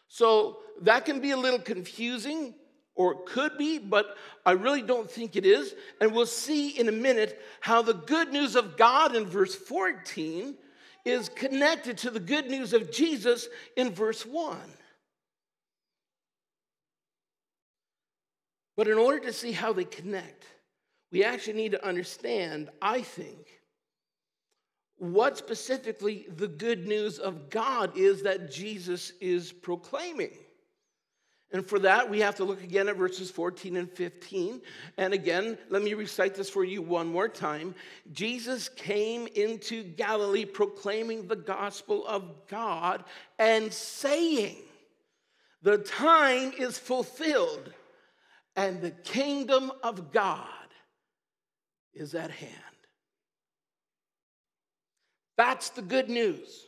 So 0.06 0.58
that 0.82 1.04
can 1.04 1.20
be 1.20 1.32
a 1.32 1.36
little 1.36 1.58
confusing, 1.58 2.54
or 3.00 3.12
it 3.12 3.24
could 3.24 3.56
be, 3.56 3.78
but 3.78 4.18
I 4.44 4.50
really 4.50 4.82
don't 4.82 5.10
think 5.10 5.34
it 5.34 5.46
is. 5.46 5.74
And 6.02 6.12
we'll 6.12 6.26
see 6.26 6.78
in 6.78 6.86
a 6.86 6.92
minute 6.92 7.40
how 7.62 7.80
the 7.80 7.94
good 7.94 8.30
news 8.30 8.56
of 8.56 8.76
God 8.76 9.16
in 9.16 9.24
verse 9.24 9.54
14 9.54 10.54
is 11.06 11.30
connected 11.30 11.96
to 11.96 12.10
the 12.10 12.20
good 12.20 12.50
news 12.50 12.74
of 12.74 12.92
Jesus 12.92 13.48
in 13.74 13.90
verse 13.90 14.26
1. 14.26 14.58
But 18.76 18.86
in 18.86 18.98
order 18.98 19.20
to 19.20 19.32
see 19.32 19.52
how 19.52 19.72
they 19.72 19.84
connect, 19.84 20.44
we 21.10 21.24
actually 21.24 21.54
need 21.54 21.72
to 21.72 21.86
understand, 21.86 22.68
I 22.82 23.00
think, 23.00 23.62
what 24.98 25.38
specifically 25.38 26.26
the 26.36 26.48
good 26.48 26.86
news 26.86 27.18
of 27.18 27.48
God 27.48 27.96
is 27.96 28.24
that 28.24 28.52
Jesus 28.52 29.14
is 29.22 29.52
proclaiming. 29.52 30.36
And 31.52 31.66
for 31.66 31.80
that, 31.80 32.08
we 32.08 32.20
have 32.20 32.36
to 32.36 32.44
look 32.44 32.62
again 32.62 32.88
at 32.88 32.96
verses 32.96 33.28
14 33.30 33.76
and 33.76 33.90
15. 33.90 34.60
And 34.98 35.12
again, 35.12 35.58
let 35.68 35.82
me 35.82 35.94
recite 35.94 36.36
this 36.36 36.48
for 36.48 36.62
you 36.62 36.80
one 36.80 37.08
more 37.08 37.28
time. 37.28 37.74
Jesus 38.12 38.68
came 38.68 39.26
into 39.34 39.82
Galilee 39.82 40.44
proclaiming 40.44 41.26
the 41.26 41.36
gospel 41.36 42.06
of 42.06 42.46
God 42.46 43.02
and 43.38 43.72
saying, 43.72 44.58
The 45.62 45.78
time 45.78 46.52
is 46.56 46.78
fulfilled 46.78 47.72
and 48.54 48.80
the 48.80 48.92
kingdom 48.92 49.72
of 49.82 50.12
God 50.12 50.46
is 51.94 52.14
at 52.14 52.30
hand. 52.30 52.54
That's 55.36 55.70
the 55.70 55.82
good 55.82 56.08
news 56.08 56.64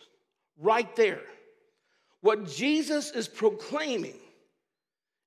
right 0.59 0.95
there. 0.97 1.23
What 2.21 2.49
Jesus 2.49 3.11
is 3.12 3.29
proclaiming 3.29 4.19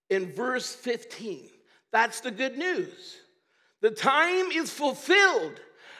in 0.09 0.31
verse 0.31 0.73
15, 0.73 1.49
that's 1.91 2.21
the 2.21 2.31
good 2.31 2.57
news. 2.57 3.17
The 3.81 3.91
time 3.91 4.51
is 4.51 4.71
fulfilled 4.71 5.59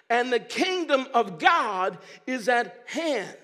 and 0.10 0.32
the 0.32 0.40
kingdom 0.40 1.08
of 1.14 1.40
God 1.40 1.98
is 2.28 2.48
at 2.48 2.84
hand. 2.86 3.38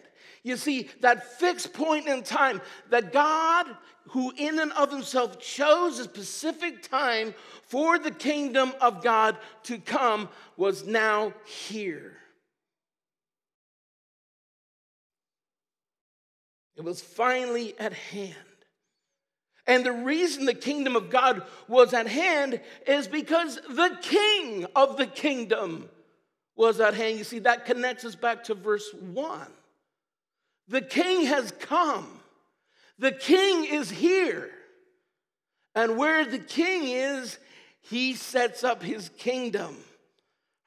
You 0.44 0.58
see, 0.58 0.90
that 1.02 1.40
fixed 1.40 1.74
point 1.74 2.08
in 2.08 2.24
time 2.24 2.62
that 2.90 3.14
God, 3.14 3.68
who 4.10 4.34
in 4.36 4.60
and 4.60 4.72
of 4.74 4.92
himself 4.92 5.40
chose 5.40 6.00
a 6.00 6.04
specific 6.04 6.88
time 6.90 7.34
for 7.64 8.00
the 8.00 8.12
kingdom 8.12 8.74
of 8.82 9.04
God 9.04 9.38
to 9.64 9.78
come, 9.78 10.30
was 10.58 10.86
now 10.86 11.34
here. 11.46 12.18
It 16.76 16.84
was 16.84 17.02
finally 17.02 17.76
at 17.80 17.94
hand. 17.94 18.36
And 19.72 19.86
the 19.86 19.94
reason 19.94 20.44
the 20.44 20.54
kingdom 20.54 20.98
of 20.98 21.10
God 21.10 21.44
was 21.70 21.94
at 21.94 22.06
hand 22.06 22.60
is 22.86 23.08
because 23.08 23.56
the 23.70 23.98
king 24.02 24.66
of 24.76 24.98
the 24.98 25.06
kingdom 25.08 25.90
was 26.58 26.82
at 26.82 26.94
hand. 26.94 27.18
You 27.18 27.24
see, 27.24 27.40
that 27.40 27.66
connects 27.66 28.04
us 28.04 28.14
back 28.14 28.44
to 28.44 28.54
verse 28.54 28.94
1. 28.94 29.48
The 30.68 30.82
king 30.82 31.26
has 31.28 31.54
come. 31.54 32.20
The 33.00 33.14
king 33.14 33.64
is 33.64 33.90
here. 33.90 34.52
And 35.74 35.96
where 35.96 36.26
the 36.26 36.40
king 36.40 36.90
is, 36.90 37.40
he 37.80 38.14
sets 38.16 38.66
up 38.66 38.84
his 38.84 39.08
kingdom. 39.18 39.78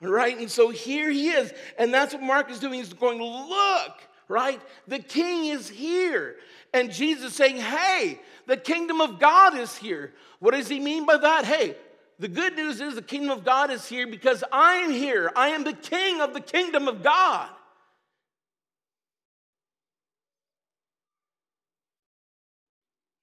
Right? 0.01 0.39
And 0.39 0.51
so 0.51 0.71
here 0.71 1.11
he 1.11 1.29
is. 1.29 1.53
And 1.79 1.93
that's 1.93 2.15
what 2.15 2.23
Mark 2.23 2.51
is 2.51 2.59
doing. 2.59 2.73
He's 2.73 2.95
going, 2.95 3.21
Look, 3.21 4.01
right? 4.29 4.63
The 4.89 4.99
king 4.99 5.45
is 5.45 5.69
here. 5.69 6.37
And 6.75 6.93
Jesus 6.93 7.35
saying, 7.35 7.57
Hey, 7.57 8.21
the 8.47 8.57
kingdom 8.59 9.01
of 9.01 9.21
God 9.21 9.57
is 9.57 9.75
here. 9.77 10.13
What 10.41 10.53
does 10.55 10.69
he 10.69 10.81
mean 10.81 11.07
by 11.07 11.17
that? 11.17 11.47
Hey, 11.47 11.77
the 12.19 12.29
good 12.29 12.57
news 12.57 12.81
is 12.81 12.97
the 12.97 13.03
kingdom 13.03 13.31
of 13.31 13.45
God 13.45 13.71
is 13.71 13.87
here 13.87 14.09
because 14.09 14.43
I'm 14.53 14.91
here. 14.91 15.33
I 15.35 15.49
am 15.51 15.63
the 15.63 15.73
king 15.73 16.21
of 16.21 16.35
the 16.35 16.41
kingdom 16.41 16.89
of 16.89 17.03
God. 17.03 17.49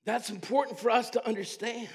That's 0.05 0.29
important 0.29 0.79
for 0.79 0.89
us 0.89 1.11
to 1.11 1.27
understand. 1.27 1.89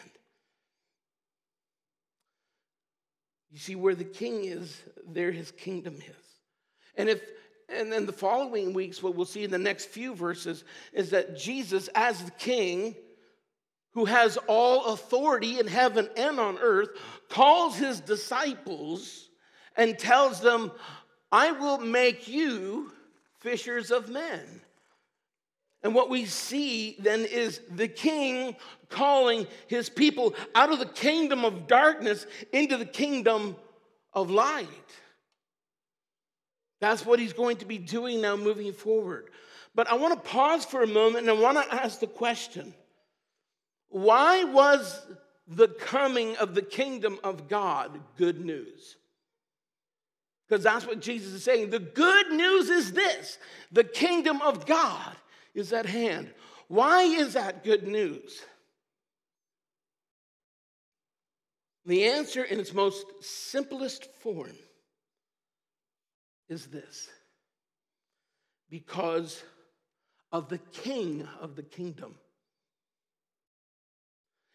You 3.50 3.58
see, 3.58 3.74
where 3.74 3.94
the 3.94 4.04
king 4.04 4.44
is, 4.44 4.80
there 5.08 5.32
his 5.32 5.50
kingdom 5.50 5.94
is. 5.94 6.26
And 6.96 7.08
if 7.08 7.22
and 7.68 7.92
then 7.92 8.06
the 8.06 8.12
following 8.12 8.72
weeks, 8.72 9.02
what 9.02 9.14
we'll 9.14 9.26
see 9.26 9.44
in 9.44 9.50
the 9.50 9.58
next 9.58 9.86
few 9.86 10.14
verses 10.14 10.64
is 10.92 11.10
that 11.10 11.36
Jesus, 11.36 11.88
as 11.94 12.22
the 12.22 12.30
king, 12.32 12.94
who 13.92 14.04
has 14.04 14.36
all 14.46 14.92
authority 14.92 15.58
in 15.58 15.66
heaven 15.66 16.08
and 16.16 16.38
on 16.38 16.58
earth, 16.58 16.90
calls 17.28 17.76
his 17.76 18.00
disciples 18.00 19.30
and 19.76 19.98
tells 19.98 20.40
them, 20.40 20.70
I 21.32 21.52
will 21.52 21.78
make 21.78 22.28
you 22.28 22.92
fishers 23.40 23.90
of 23.90 24.08
men. 24.08 24.42
And 25.82 25.94
what 25.94 26.10
we 26.10 26.24
see 26.24 26.96
then 26.98 27.24
is 27.24 27.60
the 27.70 27.88
king 27.88 28.56
calling 28.88 29.46
his 29.66 29.88
people 29.88 30.34
out 30.54 30.72
of 30.72 30.78
the 30.78 30.86
kingdom 30.86 31.44
of 31.44 31.66
darkness 31.66 32.26
into 32.52 32.76
the 32.76 32.84
kingdom 32.84 33.56
of 34.12 34.30
light. 34.30 34.66
That's 36.80 37.06
what 37.06 37.18
he's 37.18 37.32
going 37.32 37.56
to 37.58 37.64
be 37.64 37.78
doing 37.78 38.20
now 38.20 38.36
moving 38.36 38.72
forward. 38.72 39.30
But 39.74 39.88
I 39.88 39.94
want 39.94 40.14
to 40.14 40.30
pause 40.30 40.64
for 40.64 40.82
a 40.82 40.86
moment 40.86 41.28
and 41.28 41.38
I 41.38 41.40
want 41.40 41.58
to 41.58 41.74
ask 41.74 42.00
the 42.00 42.06
question 42.06 42.74
why 43.88 44.44
was 44.44 45.06
the 45.46 45.68
coming 45.68 46.36
of 46.36 46.54
the 46.54 46.62
kingdom 46.62 47.18
of 47.22 47.48
God 47.48 48.00
good 48.16 48.44
news? 48.44 48.96
Because 50.48 50.64
that's 50.64 50.86
what 50.86 51.00
Jesus 51.00 51.32
is 51.32 51.44
saying. 51.44 51.70
The 51.70 51.78
good 51.78 52.30
news 52.32 52.68
is 52.68 52.92
this 52.92 53.38
the 53.72 53.84
kingdom 53.84 54.40
of 54.42 54.66
God 54.66 55.16
is 55.54 55.72
at 55.72 55.86
hand. 55.86 56.30
Why 56.68 57.02
is 57.02 57.34
that 57.34 57.64
good 57.64 57.86
news? 57.86 58.42
The 61.84 62.04
answer, 62.04 62.42
in 62.42 62.58
its 62.58 62.74
most 62.74 63.06
simplest 63.20 64.12
form, 64.20 64.52
is 66.48 66.66
this 66.66 67.08
because 68.70 69.42
of 70.32 70.48
the 70.48 70.58
king 70.58 71.26
of 71.40 71.56
the 71.56 71.62
kingdom. 71.62 72.14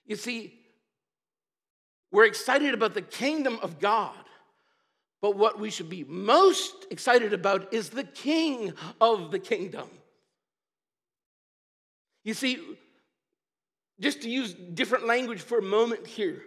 You 0.06 0.16
see, 0.16 0.54
we're 2.12 2.26
excited 2.26 2.74
about 2.74 2.94
the 2.94 3.02
kingdom 3.02 3.60
of 3.62 3.80
God, 3.80 4.16
but 5.22 5.38
what 5.38 5.60
we 5.60 5.70
should 5.70 5.90
be 5.90 6.04
most 6.04 6.88
excited 6.92 7.34
about 7.34 7.74
is 7.74 7.90
the 7.90 8.04
king 8.04 8.74
of 9.00 9.32
the 9.32 9.40
kingdom. 9.40 9.88
You 12.24 12.34
see, 12.34 12.60
just 14.00 14.22
to 14.24 14.30
use 14.30 14.54
different 14.54 15.08
language 15.08 15.42
for 15.42 15.60
a 15.60 15.64
moment 15.64 16.06
here, 16.06 16.42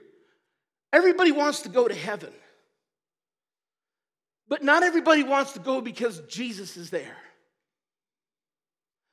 everybody 0.92 1.32
wants 1.32 1.62
to 1.62 1.68
go 1.68 1.88
to 1.88 1.94
heaven. 1.94 2.32
But 4.54 4.62
not 4.62 4.84
everybody 4.84 5.24
wants 5.24 5.54
to 5.54 5.58
go 5.58 5.80
because 5.80 6.20
Jesus 6.28 6.76
is 6.76 6.88
there. 6.90 7.16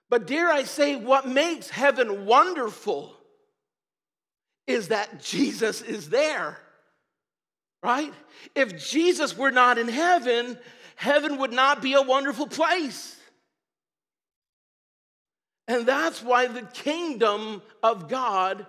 But 0.08 0.28
dare 0.28 0.52
I 0.52 0.66
say, 0.66 0.96
what 0.96 1.28
makes 1.28 1.68
heaven 1.68 2.28
wonderful 2.28 3.18
is 4.68 4.90
that 4.90 5.24
Jesus 5.24 5.82
is 5.82 6.12
there, 6.12 6.60
right? 7.82 8.14
If 8.54 8.88
Jesus 8.88 9.36
were 9.36 9.50
not 9.50 9.80
in 9.80 9.88
heaven, 9.88 10.60
heaven 10.96 11.40
would 11.40 11.54
not 11.54 11.82
be 11.82 11.94
a 11.94 12.04
wonderful 12.04 12.46
place. 12.46 13.20
And 15.68 15.88
that's 15.88 16.22
why 16.22 16.46
the 16.46 16.68
kingdom 16.68 17.64
of 17.82 18.08
God 18.08 18.68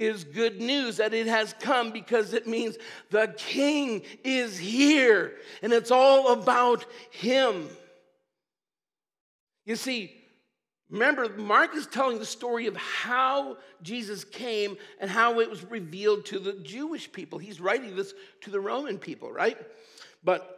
is 0.00 0.24
good 0.24 0.60
news 0.60 0.96
that 0.96 1.12
it 1.12 1.26
has 1.26 1.54
come 1.60 1.92
because 1.92 2.32
it 2.32 2.48
means 2.48 2.76
the 3.10 3.32
king 3.36 4.02
is 4.24 4.58
here 4.58 5.36
and 5.62 5.72
it's 5.72 5.90
all 5.90 6.32
about 6.32 6.86
him. 7.10 7.68
You 9.66 9.76
see, 9.76 10.10
remember, 10.88 11.28
Mark 11.28 11.76
is 11.76 11.86
telling 11.86 12.18
the 12.18 12.24
story 12.24 12.66
of 12.66 12.76
how 12.76 13.58
Jesus 13.82 14.24
came 14.24 14.78
and 15.00 15.10
how 15.10 15.38
it 15.40 15.50
was 15.50 15.62
revealed 15.64 16.24
to 16.26 16.38
the 16.38 16.54
Jewish 16.54 17.12
people. 17.12 17.38
He's 17.38 17.60
writing 17.60 17.94
this 17.94 18.14
to 18.40 18.50
the 18.50 18.58
Roman 18.58 18.98
people, 18.98 19.30
right? 19.30 19.58
But 20.24 20.56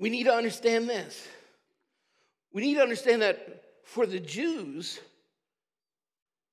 we 0.00 0.10
need 0.10 0.24
to 0.24 0.34
understand 0.34 0.90
this. 0.90 1.28
We 2.52 2.62
need 2.62 2.74
to 2.74 2.82
understand 2.82 3.22
that 3.22 3.62
for 3.84 4.04
the 4.04 4.18
Jews, 4.18 4.98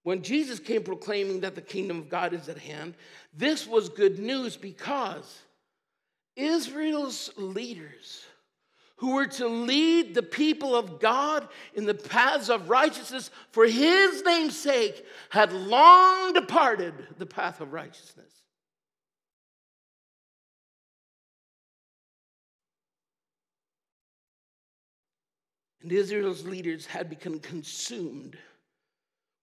when 0.10 0.24
Jesus 0.24 0.58
came 0.58 0.82
proclaiming 0.82 1.42
that 1.42 1.54
the 1.54 1.62
kingdom 1.62 2.00
of 2.00 2.10
God 2.10 2.34
is 2.34 2.50
at 2.50 2.58
hand, 2.58 2.96
this 3.32 3.68
was 3.68 3.90
good 3.90 4.18
news 4.18 4.58
because 4.58 5.40
Israel's 6.36 7.30
leaders 7.38 8.24
who 8.96 9.14
were 9.14 9.28
to 9.28 9.48
lead 9.48 10.16
the 10.16 10.24
people 10.24 10.76
of 10.76 11.00
God 11.00 11.48
in 11.76 11.86
the 11.86 11.94
paths 11.94 12.50
of 12.50 12.72
righteousness 12.72 13.30
for 13.52 13.68
his 13.68 14.24
name's 14.24 14.58
sake 14.58 15.06
had 15.30 15.54
long 15.54 16.34
departed 16.34 16.96
the 17.20 17.28
path 17.28 17.62
of 17.62 17.72
righteousness. 17.72 18.34
And 25.84 25.92
Israel's 25.92 26.48
leaders 26.48 26.88
had 26.88 27.12
become 27.12 27.38
consumed 27.38 28.40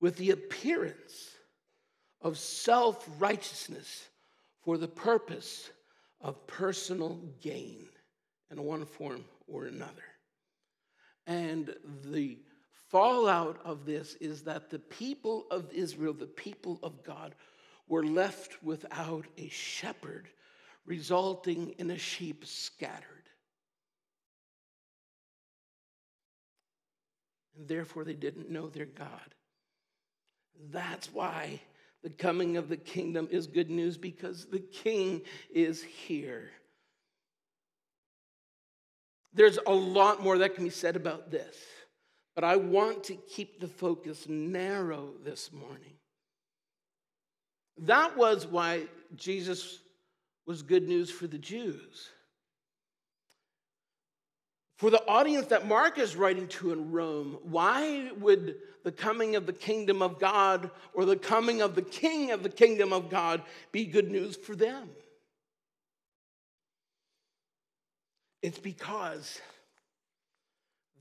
with 0.07 0.19
the 0.19 0.31
appearance 0.31 1.33
of 2.21 2.39
self 2.39 3.09
righteousness 3.19 4.07
for 4.63 4.79
the 4.79 4.87
purpose 4.87 5.69
of 6.21 6.47
personal 6.47 7.19
gain 7.41 7.89
in 8.53 8.63
one 8.63 8.87
form 8.87 9.25
or 9.49 9.65
another. 9.65 10.05
And 11.27 11.75
the 12.05 12.39
fallout 12.89 13.59
of 13.65 13.85
this 13.85 14.15
is 14.21 14.45
that 14.45 14.71
the 14.71 14.79
people 14.79 15.45
of 15.51 15.73
Israel, 15.73 16.13
the 16.13 16.27
people 16.27 16.79
of 16.85 17.03
God, 17.03 17.35
were 17.89 18.05
left 18.05 18.63
without 18.63 19.27
a 19.37 19.49
shepherd, 19.49 20.29
resulting 20.85 21.71
in 21.79 21.91
a 21.91 21.99
sheep 21.99 22.45
scattered. 22.45 23.03
And 27.57 27.67
therefore, 27.67 28.05
they 28.05 28.15
didn't 28.15 28.49
know 28.49 28.69
their 28.69 28.87
God. 28.87 29.35
That's 30.71 31.13
why 31.13 31.61
the 32.03 32.11
coming 32.11 32.57
of 32.57 32.69
the 32.69 32.77
kingdom 32.77 33.29
is 33.31 33.47
good 33.47 33.71
news 33.71 33.97
because 33.97 34.47
the 34.47 34.61
king 34.61 35.23
is 35.53 35.83
here. 35.83 36.51
There's 39.33 39.59
a 39.67 39.73
lot 39.73 40.23
more 40.23 40.39
that 40.39 40.55
can 40.55 40.65
be 40.65 40.71
said 40.71 40.97
about 40.97 41.31
this, 41.31 41.57
but 42.35 42.45
I 42.45 42.57
want 42.57 43.05
to 43.05 43.15
keep 43.15 43.61
the 43.61 43.69
focus 43.69 44.27
narrow 44.29 45.11
this 45.25 45.53
morning. 45.53 45.93
That 47.79 48.17
was 48.17 48.47
why 48.47 48.85
Jesus 49.15 49.81
was 50.47 50.63
good 50.63 50.89
news 50.89 51.11
for 51.11 51.27
the 51.27 51.39
Jews. 51.39 52.09
For 54.77 54.91
the 54.91 55.05
audience 55.07 55.47
that 55.47 55.67
Mark 55.67 55.99
is 55.99 56.17
writing 56.17 56.49
to 56.49 56.73
in 56.73 56.93
Rome, 56.93 57.39
why 57.43 58.11
would 58.19 58.57
the 58.85 58.93
coming 58.93 59.35
of 59.35 59.47
the 59.47 59.53
kingdom 59.53 60.03
of 60.03 60.19
God 60.19 60.71
or 60.93 61.07
the 61.07 61.17
coming 61.17 61.63
of 61.63 61.75
the 61.75 61.83
king 61.83 62.31
of 62.31 62.43
the 62.43 62.51
kingdom 62.51 62.93
of 62.93 63.09
God 63.09 63.43
be 63.73 63.87
good 63.87 64.11
news 64.11 64.37
for 64.37 64.55
them? 64.55 64.91
It's 68.43 68.59
because 68.59 69.41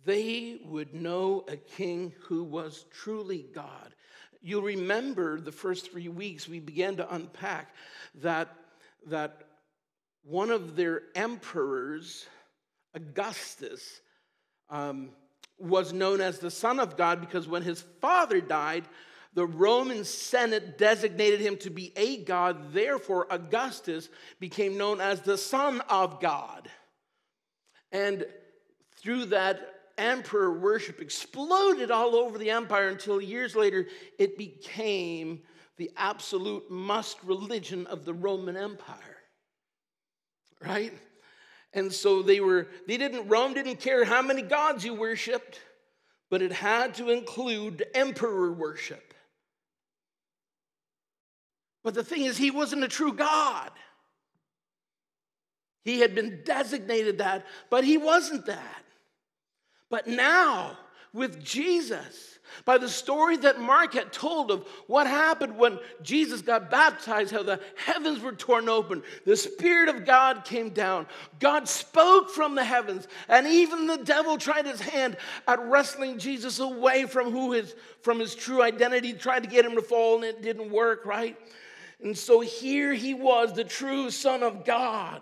they 0.06 0.60
would 0.66 0.94
know 0.94 1.44
a 1.50 1.58
king 1.58 2.14
who 2.22 2.44
was 2.44 2.86
truly 2.92 3.46
God. 3.54 3.94
You'll 4.42 4.62
remember 4.62 5.42
the 5.42 5.52
first 5.52 5.92
three 5.92 6.08
weeks 6.08 6.48
we 6.48 6.60
began 6.60 6.96
to 6.98 7.14
unpack 7.14 7.76
that, 8.22 8.56
that 9.08 9.42
one 10.24 10.50
of 10.50 10.76
their 10.76 11.04
emperors, 11.14 12.26
Augustus, 12.96 14.02
um, 14.70 15.10
was 15.58 15.94
known 15.94 16.22
as 16.22 16.40
the 16.40 16.52
Son 16.52 16.80
of 16.80 16.98
God 16.98 17.22
because 17.22 17.48
when 17.48 17.62
his 17.62 17.82
father 18.02 18.42
died, 18.42 18.86
the 19.34 19.46
Roman 19.46 20.04
Senate 20.04 20.78
designated 20.78 21.42
him 21.42 21.58
to 21.58 21.70
be 21.70 21.92
a 21.96 22.24
God. 22.24 22.74
Therefore, 22.74 23.28
Augustus 23.30 24.10
became 24.40 24.78
known 24.78 25.02
as 25.02 25.22
the 25.22 25.38
Son 25.38 25.82
of 25.90 26.20
God. 26.22 26.70
And 27.92 28.26
through 28.98 29.26
that, 29.26 29.76
emperor 29.98 30.60
worship 30.60 31.02
exploded 31.02 31.92
all 31.92 32.16
over 32.16 32.38
the 32.38 32.50
empire 32.50 32.90
until 32.90 33.22
years 33.22 33.56
later 33.56 33.88
it 34.20 34.38
became 34.38 35.42
the 35.78 35.92
absolute 35.98 36.70
must 36.70 37.22
religion 37.24 37.88
of 37.88 38.06
the 38.06 38.14
Roman 38.14 38.58
Empire. 38.58 39.18
Right? 40.62 40.94
And 41.76 41.92
so 41.92 42.22
they 42.22 42.40
were, 42.40 42.68
they 42.88 42.98
didn't, 42.98 43.28
Rome 43.28 43.54
didn't 43.54 43.82
care 43.82 44.06
how 44.06 44.22
many 44.22 44.42
gods 44.42 44.86
you 44.86 44.94
worshiped, 44.94 45.60
but 46.30 46.42
it 46.42 46.54
had 46.54 46.96
to 46.96 47.10
include 47.10 47.86
emperor 47.94 48.52
worship. 48.52 49.14
But 51.84 51.94
the 51.94 52.04
thing 52.04 52.24
is, 52.24 52.38
he 52.38 52.50
wasn't 52.50 52.86
a 52.86 52.88
true 52.88 53.14
God. 53.14 53.70
He 55.84 56.00
had 56.00 56.16
been 56.16 56.42
designated 56.46 57.20
that, 57.20 57.46
but 57.70 57.84
he 57.84 57.98
wasn't 57.98 58.46
that. 58.48 58.84
But 59.90 60.08
now, 60.08 60.78
with 61.16 61.42
Jesus, 61.42 62.40
by 62.66 62.78
the 62.78 62.90
story 62.90 63.38
that 63.38 63.60
Mark 63.60 63.94
had 63.94 64.12
told 64.12 64.52
of 64.52 64.68
what 64.88 65.08
happened 65.08 65.58
when 65.58 65.80
Jesus 66.04 66.42
got 66.42 66.70
baptized, 66.70 67.32
how 67.32 67.42
the 67.42 67.62
heavens 67.78 68.20
were 68.20 68.34
torn 68.34 68.68
open, 68.68 69.02
the 69.26 69.38
Spirit 69.38 69.88
of 69.88 70.06
God 70.06 70.44
came 70.44 70.70
down, 70.70 71.08
God 71.40 71.70
spoke 71.70 72.30
from 72.30 72.54
the 72.54 72.66
heavens, 72.66 73.08
and 73.30 73.48
even 73.48 73.88
the 73.88 73.98
devil 73.98 74.38
tried 74.38 74.66
his 74.66 74.82
hand 74.82 75.16
at 75.48 75.66
wrestling 75.66 76.20
Jesus 76.20 76.60
away 76.60 77.06
from 77.06 77.32
who 77.32 77.54
his 77.54 77.74
from 78.02 78.20
his 78.20 78.36
true 78.36 78.62
identity, 78.62 79.14
tried 79.14 79.44
to 79.44 79.50
get 79.50 79.66
him 79.66 79.76
to 79.76 79.82
fall, 79.82 80.16
and 80.16 80.26
it 80.26 80.42
didn't 80.42 80.70
work, 80.70 81.06
right? 81.06 81.38
And 82.04 82.16
so 82.16 82.42
here 82.42 82.94
he 82.94 83.14
was, 83.14 83.54
the 83.54 83.64
true 83.64 84.12
Son 84.12 84.44
of 84.44 84.66
God 84.66 85.22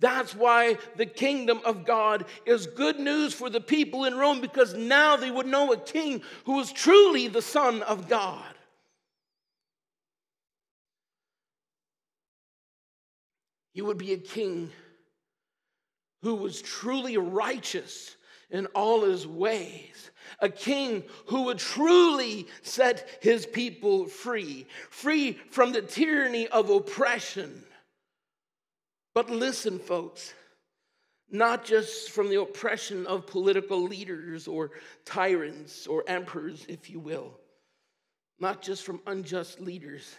that's 0.00 0.34
why 0.34 0.76
the 0.96 1.06
kingdom 1.06 1.60
of 1.64 1.84
God 1.84 2.24
is 2.46 2.66
good 2.66 3.00
news 3.00 3.34
for 3.34 3.50
the 3.50 3.60
people 3.60 4.04
in 4.04 4.16
Rome 4.16 4.40
because 4.40 4.74
now 4.74 5.16
they 5.16 5.30
would 5.30 5.46
know 5.46 5.72
a 5.72 5.76
king 5.76 6.22
who 6.44 6.54
was 6.54 6.72
truly 6.72 7.26
the 7.26 7.42
Son 7.42 7.82
of 7.82 8.08
God. 8.08 8.44
He 13.72 13.82
would 13.82 13.98
be 13.98 14.12
a 14.12 14.18
king 14.18 14.70
who 16.22 16.34
was 16.34 16.62
truly 16.62 17.16
righteous 17.16 18.16
in 18.50 18.66
all 18.66 19.02
his 19.02 19.26
ways. 19.26 20.10
A 20.40 20.48
king 20.48 21.04
who 21.26 21.42
would 21.44 21.58
truly 21.58 22.46
set 22.62 23.08
his 23.20 23.46
people 23.46 24.06
free, 24.06 24.66
free 24.90 25.32
from 25.50 25.72
the 25.72 25.82
tyranny 25.82 26.46
of 26.48 26.70
oppression 26.70 27.64
but 29.18 29.30
listen, 29.30 29.80
folks, 29.80 30.32
not 31.28 31.64
just 31.64 32.12
from 32.12 32.28
the 32.28 32.40
oppression 32.40 33.04
of 33.08 33.26
political 33.26 33.82
leaders 33.82 34.46
or 34.46 34.70
tyrants 35.04 35.88
or 35.88 36.04
emperors, 36.06 36.64
if 36.68 36.88
you 36.88 37.00
will, 37.00 37.36
not 38.38 38.62
just 38.62 38.84
from 38.84 39.00
unjust 39.08 39.60
leaders, 39.60 40.14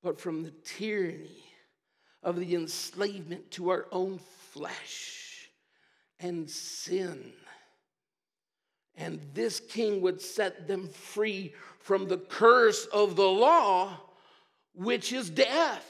but 0.00 0.20
from 0.20 0.44
the 0.44 0.52
tyranny 0.62 1.42
of 2.22 2.38
the 2.38 2.54
enslavement 2.54 3.50
to 3.50 3.70
our 3.70 3.86
own 3.90 4.20
flesh 4.52 5.48
and 6.20 6.48
sin. 6.48 7.32
And 8.94 9.18
this 9.34 9.58
king 9.58 10.02
would 10.02 10.22
set 10.22 10.68
them 10.68 10.88
free 10.88 11.52
from 11.80 12.06
the 12.06 12.18
curse 12.18 12.86
of 12.92 13.16
the 13.16 13.26
law, 13.26 13.98
which 14.72 15.12
is 15.12 15.28
death 15.28 15.84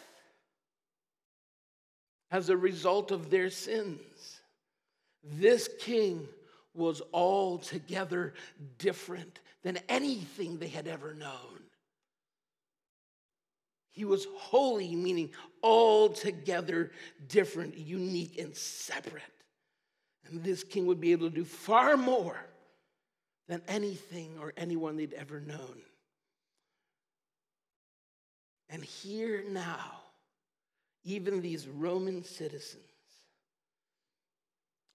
as 2.31 2.49
a 2.49 2.57
result 2.57 3.11
of 3.11 3.31
their 3.31 3.51
sins. 3.51 4.41
This 5.23 5.69
king 5.81 6.29
was 6.75 7.03
altogether 7.13 8.35
different 8.79 9.41
than 9.63 9.79
anything 9.89 10.59
they 10.59 10.69
had 10.69 10.87
ever 10.87 11.15
known. 11.15 11.63
He 13.91 14.05
was 14.05 14.29
holy, 14.37 14.95
meaning 14.95 15.31
altogether 15.63 16.93
different, 17.27 17.77
unique, 17.77 18.39
and 18.39 18.55
separate. 18.55 19.23
And 20.27 20.45
this 20.45 20.63
king 20.63 20.87
would 20.87 21.01
be 21.01 21.13
able 21.13 21.29
to 21.29 21.35
do 21.35 21.45
far 21.45 21.97
more 21.97 22.39
than 23.49 23.63
anything 23.67 24.39
or 24.39 24.53
anyone 24.57 24.97
they'd 24.97 25.15
ever 25.15 25.41
known. 25.41 25.81
And 28.69 28.85
here 28.85 29.43
now, 29.49 30.03
even 31.09 31.41
these 31.41 31.67
Roman 31.67 32.23
citizens, 32.23 32.83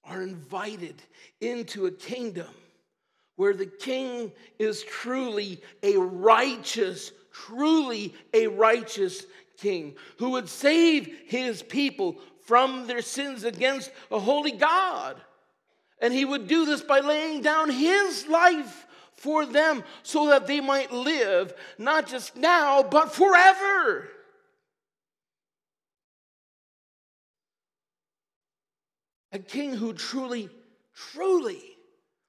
are 0.06 0.22
invited 0.22 0.96
into 1.42 1.88
a 1.88 1.92
kingdom 1.92 2.54
where 3.36 3.54
the 3.54 3.66
king 3.66 4.32
is 4.60 4.84
truly 4.84 5.60
a 5.82 5.98
righteous, 5.98 7.12
truly 7.32 8.14
a 8.34 8.46
righteous 8.48 9.26
king 9.58 9.96
who 10.20 10.32
would 10.32 10.48
save 10.48 11.10
his 11.26 11.64
people 11.64 12.18
from 12.46 12.86
their 12.86 13.02
sins 13.02 13.44
against 13.44 13.90
a 14.12 14.20
holy 14.20 14.52
God. 14.52 15.20
And 16.00 16.14
he 16.14 16.26
would 16.26 16.48
do 16.48 16.66
this 16.66 16.82
by 16.82 17.00
laying 17.00 17.42
down 17.42 17.72
his 17.72 18.28
life 18.28 18.86
for 19.16 19.46
them 19.46 19.84
so 20.04 20.28
that 20.28 20.46
they 20.46 20.60
might 20.60 20.92
live 20.92 21.54
not 21.80 22.08
just 22.08 22.36
now, 22.36 22.84
but 22.84 23.14
forever. 23.14 24.10
A 29.34 29.40
king 29.40 29.74
who 29.74 29.94
truly, 29.94 30.50
truly 30.96 31.62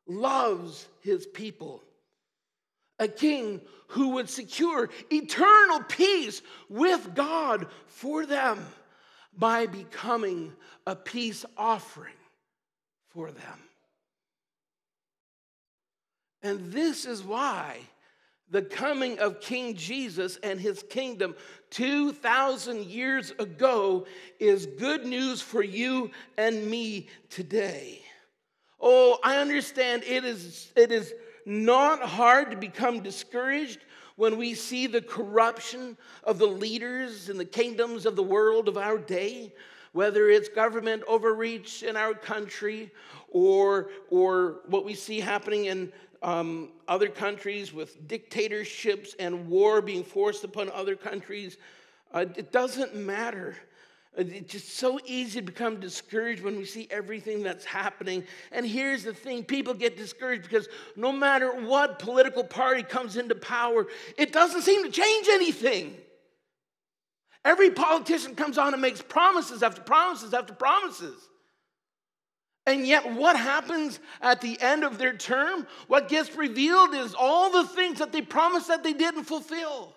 loves 0.07 0.89
his 1.03 1.27
people. 1.27 1.83
A 2.99 3.07
king 3.09 3.61
who 3.89 4.11
would 4.11 4.31
secure 4.31 4.89
eternal 5.13 5.81
peace 5.83 6.41
with 6.69 7.15
God 7.15 7.67
for 7.87 8.25
them 8.25 8.65
by 9.37 9.67
becoming 9.67 10.53
a 10.87 10.97
peace 10.97 11.45
offering 11.57 12.15
for 13.11 13.31
them. 13.31 13.59
And 16.43 16.73
this 16.73 17.05
is 17.05 17.23
why 17.23 17.81
the 18.51 18.63
coming 18.63 19.19
of 19.19 19.41
King 19.41 19.75
Jesus 19.75 20.39
and 20.43 20.61
his 20.61 20.85
kingdom 20.89 21.35
2,000 21.71 22.85
years 22.85 23.33
ago 23.39 24.07
is 24.39 24.67
good 24.67 25.07
news 25.07 25.41
for 25.41 25.63
you 25.63 26.11
and 26.37 26.71
me 26.71 27.09
today. 27.31 28.01
Oh, 28.81 29.19
I 29.25 29.39
understand 29.39 30.05
it 30.05 30.25
is, 30.25 30.73
it 30.77 30.93
is 30.93 31.15
not 31.47 32.01
hard 32.01 32.51
to 32.51 32.57
become 32.57 33.03
discouraged 33.03 33.81
when 34.17 34.37
we 34.37 34.55
see 34.55 34.87
the 34.87 35.03
corruption 35.03 35.97
of 36.23 36.39
the 36.39 36.47
leaders 36.47 37.29
in 37.29 37.37
the 37.37 37.45
kingdoms 37.45 38.07
of 38.07 38.15
the 38.15 38.23
world 38.23 38.69
of 38.69 38.77
our 38.77 38.99
day, 38.99 39.53
whether 39.93 40.29
it's 40.29 40.49
government 40.49 41.03
overreach 41.09 41.83
in 41.83 41.97
our 41.97 42.15
country 42.15 42.93
or, 43.31 43.91
or 44.11 44.61
what 44.67 44.85
we 44.85 44.95
see 44.95 45.19
happening 45.19 45.65
in 45.65 45.93
um, 46.25 46.71
other 46.89 47.09
countries 47.09 47.73
with 47.73 48.09
dictatorships 48.09 49.15
and 49.19 49.47
war 49.47 49.83
being 49.83 50.03
forced 50.03 50.43
upon 50.43 50.71
other 50.71 50.97
countries. 50.97 51.59
Uh, 52.13 52.25
it 52.35 52.51
doesn't 52.51 52.97
matter. 52.97 53.55
It's 54.17 54.51
just 54.51 54.77
so 54.79 54.99
easy 55.05 55.41
to 55.41 55.45
become 55.45 55.81
discouraged 55.81 56.43
when 56.43 56.57
we 56.57 56.65
see 56.65 56.89
everything 56.91 57.43
that's 57.43 57.65
happening. 57.65 58.25
And 58.53 58.65
here's 58.65 59.05
the 59.05 59.13
thing 59.13 59.45
people 59.45 59.75
get 59.75 59.99
discouraged 59.99 60.45
because 60.45 60.67
no 60.97 61.13
matter 61.13 61.51
what 61.51 61.99
political 61.99 62.43
party 62.43 62.83
comes 62.83 63.17
into 63.19 63.35
power, 63.35 63.87
it 64.17 64.33
doesn't 64.33 64.63
seem 64.63 64.83
to 64.85 64.91
change 64.91 65.27
anything. 65.29 65.95
Every 67.45 67.71
politician 67.71 68.35
comes 68.35 68.57
on 68.57 68.73
and 68.73 68.81
makes 68.81 69.03
promises 69.03 69.63
after 69.63 69.83
promises 69.83 70.33
after 70.33 70.55
promises. 70.55 71.29
And 72.67 72.87
yet, 72.87 73.13
what 73.13 73.37
happens 73.37 74.01
at 74.23 74.41
the 74.41 74.59
end 74.61 74.85
of 74.85 74.97
their 74.97 75.15
term? 75.15 75.67
What 75.87 76.09
gets 76.09 76.35
revealed 76.35 76.95
is 76.95 77.15
all 77.15 77.51
the 77.51 77.69
things 77.69 77.99
that 77.99 78.11
they 78.11 78.23
promised 78.23 78.69
that 78.69 78.83
they 78.83 78.95
didn't 78.95 79.25
fulfill. 79.25 79.95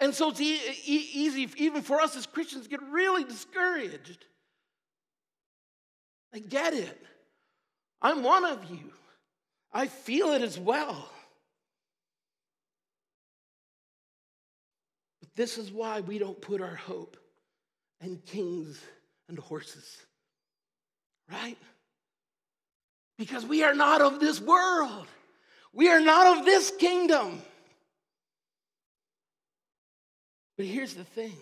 And 0.00 0.14
so 0.14 0.30
it's 0.30 0.40
e- 0.40 0.60
e- 0.86 1.10
easy, 1.12 1.48
even 1.56 1.82
for 1.82 2.00
us 2.00 2.16
as 2.16 2.26
Christians, 2.26 2.64
to 2.64 2.70
get 2.70 2.82
really 2.82 3.24
discouraged. 3.24 4.24
I 6.32 6.38
get 6.38 6.74
it. 6.74 7.04
I'm 8.00 8.22
one 8.22 8.44
of 8.44 8.70
you. 8.70 8.92
I 9.72 9.88
feel 9.88 10.32
it 10.32 10.42
as 10.42 10.58
well. 10.58 11.10
But 15.20 15.34
this 15.34 15.58
is 15.58 15.72
why 15.72 16.00
we 16.00 16.18
don't 16.18 16.40
put 16.40 16.60
our 16.60 16.76
hope 16.76 17.16
in 18.00 18.18
kings 18.18 18.80
and 19.28 19.38
horses, 19.38 20.06
right? 21.30 21.58
Because 23.16 23.44
we 23.44 23.62
are 23.62 23.74
not 23.74 24.00
of 24.00 24.20
this 24.20 24.40
world, 24.40 25.06
we 25.72 25.88
are 25.88 26.00
not 26.00 26.38
of 26.38 26.44
this 26.44 26.72
kingdom. 26.78 27.42
But 30.56 30.66
here's 30.66 30.94
the 30.94 31.04
thing 31.04 31.36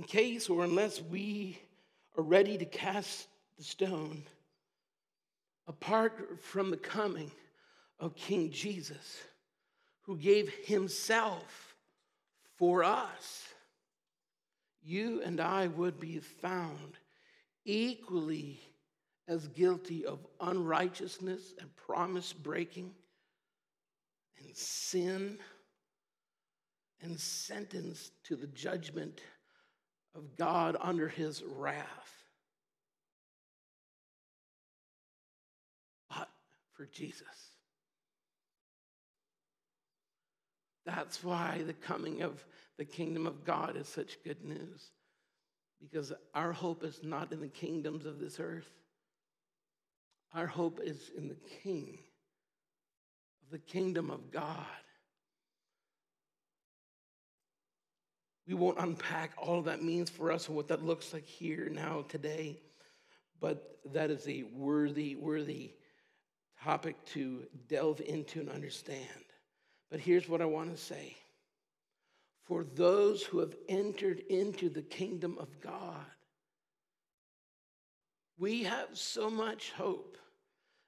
in 0.00 0.04
case 0.04 0.48
or 0.48 0.64
unless 0.64 1.02
we 1.02 1.58
are 2.16 2.22
ready 2.22 2.56
to 2.56 2.64
cast 2.64 3.28
the 3.58 3.64
stone, 3.64 4.22
apart 5.68 6.40
from 6.40 6.70
the 6.70 6.78
coming 6.78 7.30
of 7.98 8.16
King 8.16 8.50
Jesus, 8.50 9.18
who 10.00 10.16
gave 10.16 10.48
himself 10.64 11.76
for 12.56 12.82
us, 12.82 13.49
you 14.82 15.22
and 15.22 15.40
I 15.40 15.66
would 15.68 16.00
be 16.00 16.18
found 16.18 16.96
equally 17.64 18.60
as 19.28 19.46
guilty 19.48 20.06
of 20.06 20.26
unrighteousness 20.40 21.54
and 21.60 21.74
promise 21.76 22.32
breaking 22.32 22.92
and 24.38 24.56
sin 24.56 25.38
and 27.02 27.18
sentenced 27.18 28.12
to 28.24 28.36
the 28.36 28.48
judgment 28.48 29.20
of 30.14 30.36
God 30.36 30.76
under 30.80 31.08
his 31.08 31.42
wrath. 31.42 31.86
But 36.08 36.28
for 36.72 36.86
Jesus. 36.86 37.49
That's 40.84 41.22
why 41.22 41.62
the 41.66 41.74
coming 41.74 42.22
of 42.22 42.44
the 42.78 42.84
kingdom 42.84 43.26
of 43.26 43.44
God 43.44 43.76
is 43.76 43.88
such 43.88 44.22
good 44.24 44.44
news. 44.44 44.90
Because 45.80 46.12
our 46.34 46.52
hope 46.52 46.84
is 46.84 47.00
not 47.02 47.32
in 47.32 47.40
the 47.40 47.48
kingdoms 47.48 48.06
of 48.06 48.18
this 48.18 48.38
earth. 48.38 48.70
Our 50.34 50.46
hope 50.46 50.80
is 50.82 51.10
in 51.16 51.28
the 51.28 51.38
King 51.62 51.98
of 53.42 53.50
the 53.50 53.58
kingdom 53.58 54.10
of 54.10 54.30
God. 54.30 54.64
We 58.46 58.54
won't 58.54 58.78
unpack 58.78 59.32
all 59.38 59.62
that 59.62 59.82
means 59.82 60.10
for 60.10 60.32
us 60.32 60.48
and 60.48 60.56
what 60.56 60.68
that 60.68 60.84
looks 60.84 61.12
like 61.12 61.24
here 61.24 61.68
now 61.70 62.04
today, 62.08 62.60
but 63.40 63.78
that 63.92 64.10
is 64.10 64.26
a 64.28 64.44
worthy, 64.54 65.14
worthy 65.14 65.72
topic 66.62 66.96
to 67.12 67.46
delve 67.68 68.00
into 68.00 68.40
and 68.40 68.50
understand. 68.50 69.29
But 69.90 70.00
here's 70.00 70.28
what 70.28 70.40
I 70.40 70.46
want 70.46 70.74
to 70.74 70.80
say 70.80 71.16
for 72.44 72.64
those 72.64 73.22
who 73.22 73.38
have 73.38 73.54
entered 73.68 74.20
into 74.28 74.68
the 74.68 74.82
kingdom 74.82 75.36
of 75.38 75.60
God, 75.60 76.04
we 78.38 78.64
have 78.64 78.88
so 78.92 79.30
much 79.30 79.70
hope 79.72 80.16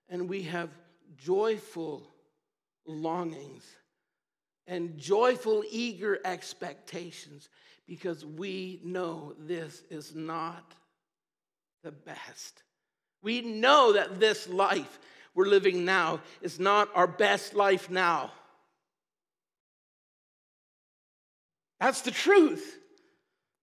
and 0.08 0.28
we 0.28 0.42
have 0.42 0.70
joyful 1.16 2.08
longings 2.86 3.64
and 4.66 4.98
joyful, 4.98 5.62
eager 5.70 6.18
expectations 6.24 7.48
because 7.86 8.24
we 8.24 8.80
know 8.84 9.34
this 9.38 9.82
is 9.90 10.14
not 10.14 10.74
the 11.84 11.92
best. 11.92 12.62
We 13.22 13.40
know 13.40 13.92
that 13.92 14.18
this 14.18 14.48
life 14.48 14.98
we're 15.34 15.46
living 15.46 15.84
now 15.84 16.20
is 16.40 16.60
not 16.60 16.88
our 16.94 17.06
best 17.06 17.54
life 17.54 17.90
now. 17.90 18.32
That's 21.82 22.02
the 22.02 22.12
truth, 22.12 22.78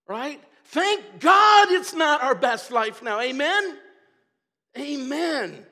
right? 0.06 0.44
Thank 0.66 1.22
God 1.22 1.72
it's 1.72 1.94
not 1.94 2.22
our 2.22 2.36
best 2.36 2.70
life 2.70 3.02
now. 3.02 3.22
Amen? 3.22 3.78
Amen. 4.78 5.66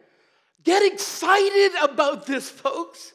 Get 0.63 0.81
excited 0.81 1.71
about 1.83 2.25
this, 2.25 2.49
folks. 2.49 3.11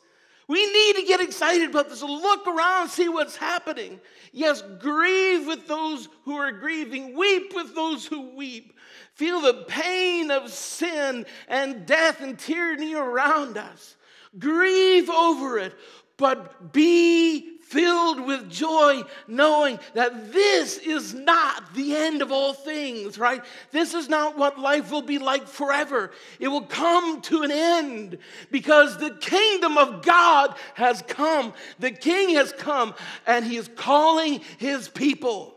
We 0.48 0.70
need 0.70 0.96
to 0.96 1.06
get 1.06 1.22
excited 1.22 1.70
about 1.70 1.88
this. 1.88 2.02
Look 2.02 2.46
around, 2.46 2.90
see 2.90 3.08
what's 3.08 3.34
happening. 3.34 4.00
Yes, 4.32 4.62
grieve 4.78 5.46
with 5.46 5.66
those 5.66 6.10
who 6.26 6.36
are 6.36 6.52
grieving, 6.52 7.16
weep 7.16 7.54
with 7.54 7.74
those 7.74 8.04
who 8.04 8.36
weep. 8.36 8.74
Feel 9.14 9.40
the 9.40 9.64
pain 9.66 10.30
of 10.30 10.50
sin 10.50 11.24
and 11.48 11.86
death 11.86 12.20
and 12.20 12.38
tyranny 12.38 12.94
around 12.94 13.56
us. 13.56 13.96
Grieve 14.38 15.08
over 15.08 15.58
it, 15.58 15.74
but 16.18 16.74
be 16.74 17.51
filled 17.72 18.20
with 18.20 18.50
joy, 18.50 19.02
knowing 19.26 19.78
that 19.94 20.32
this 20.32 20.76
is 20.78 21.14
not 21.14 21.74
the 21.74 21.96
end 21.96 22.20
of 22.20 22.30
all 22.30 22.52
things, 22.52 23.18
right? 23.18 23.42
This 23.70 23.94
is 23.94 24.08
not 24.08 24.36
what 24.36 24.58
life 24.58 24.90
will 24.90 25.02
be 25.02 25.18
like 25.18 25.46
forever. 25.46 26.10
It 26.38 26.48
will 26.48 26.66
come 26.66 27.22
to 27.22 27.42
an 27.42 27.50
end 27.50 28.18
because 28.50 28.98
the 28.98 29.16
kingdom 29.20 29.78
of 29.78 30.02
God 30.02 30.54
has 30.74 31.02
come. 31.08 31.54
The 31.78 31.90
king 31.90 32.34
has 32.34 32.52
come 32.52 32.94
and 33.26 33.44
he 33.44 33.56
is 33.56 33.70
calling 33.74 34.40
his 34.58 34.88
people. 34.88 35.54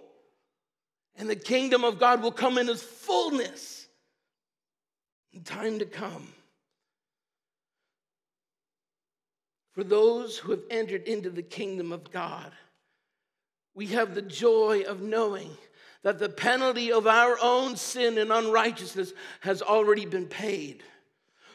And 1.17 1.29
the 1.29 1.35
kingdom 1.35 1.83
of 1.83 1.99
God 1.99 2.21
will 2.21 2.31
come 2.31 2.57
in 2.57 2.69
its 2.69 2.83
fullness 2.83 3.87
in 5.33 5.43
time 5.43 5.79
to 5.79 5.85
come. 5.85 6.34
For 9.75 9.83
those 9.83 10.37
who 10.37 10.51
have 10.51 10.63
entered 10.69 11.03
into 11.03 11.29
the 11.29 11.43
kingdom 11.43 11.91
of 11.91 12.11
God. 12.11 12.51
We 13.75 13.87
have 13.87 14.15
the 14.15 14.21
joy 14.21 14.83
of 14.87 15.01
knowing 15.01 15.51
that 16.01 16.17
the 16.17 16.29
penalty 16.29 16.93
of 16.93 17.07
our 17.07 17.37
own 17.41 17.75
sin 17.75 18.17
and 18.17 18.31
unrighteousness 18.31 19.13
has 19.41 19.61
already 19.61 20.05
been 20.05 20.27
paid. 20.27 20.81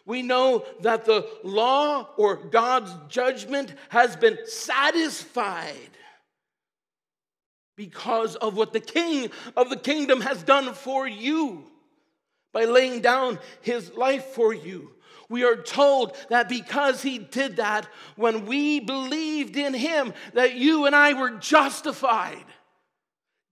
We 0.05 0.23
know 0.23 0.67
that 0.83 1.07
the 1.07 1.27
law 1.43 2.09
or 2.17 2.37
God's 2.37 2.93
judgment 3.09 3.73
has 3.89 4.17
been 4.17 4.39
satisfied 4.45 5.75
because 7.77 8.37
of 8.37 8.57
what 8.57 8.75
the 8.75 8.81
king 8.81 9.31
of 9.57 9.71
the 9.71 9.77
kingdom 9.77 10.21
has 10.21 10.43
done 10.43 10.75
for 10.75 11.09
you 11.09 11.65
by 12.53 12.65
laying 12.65 13.01
down 13.01 13.39
his 13.63 13.95
life 13.95 14.25
for 14.25 14.53
you. 14.53 14.91
We 15.31 15.45
are 15.45 15.57
told 15.57 16.17
that 16.29 16.49
because 16.49 17.01
he 17.01 17.19
did 17.19 17.57
that, 17.57 17.89
when 18.17 18.47
we 18.47 18.81
believed 18.81 19.57
in 19.57 19.73
him, 19.73 20.13
that 20.35 20.57
you 20.57 20.87
and 20.87 20.95
I 20.95 21.13
were 21.13 21.31
justified. 21.31 22.45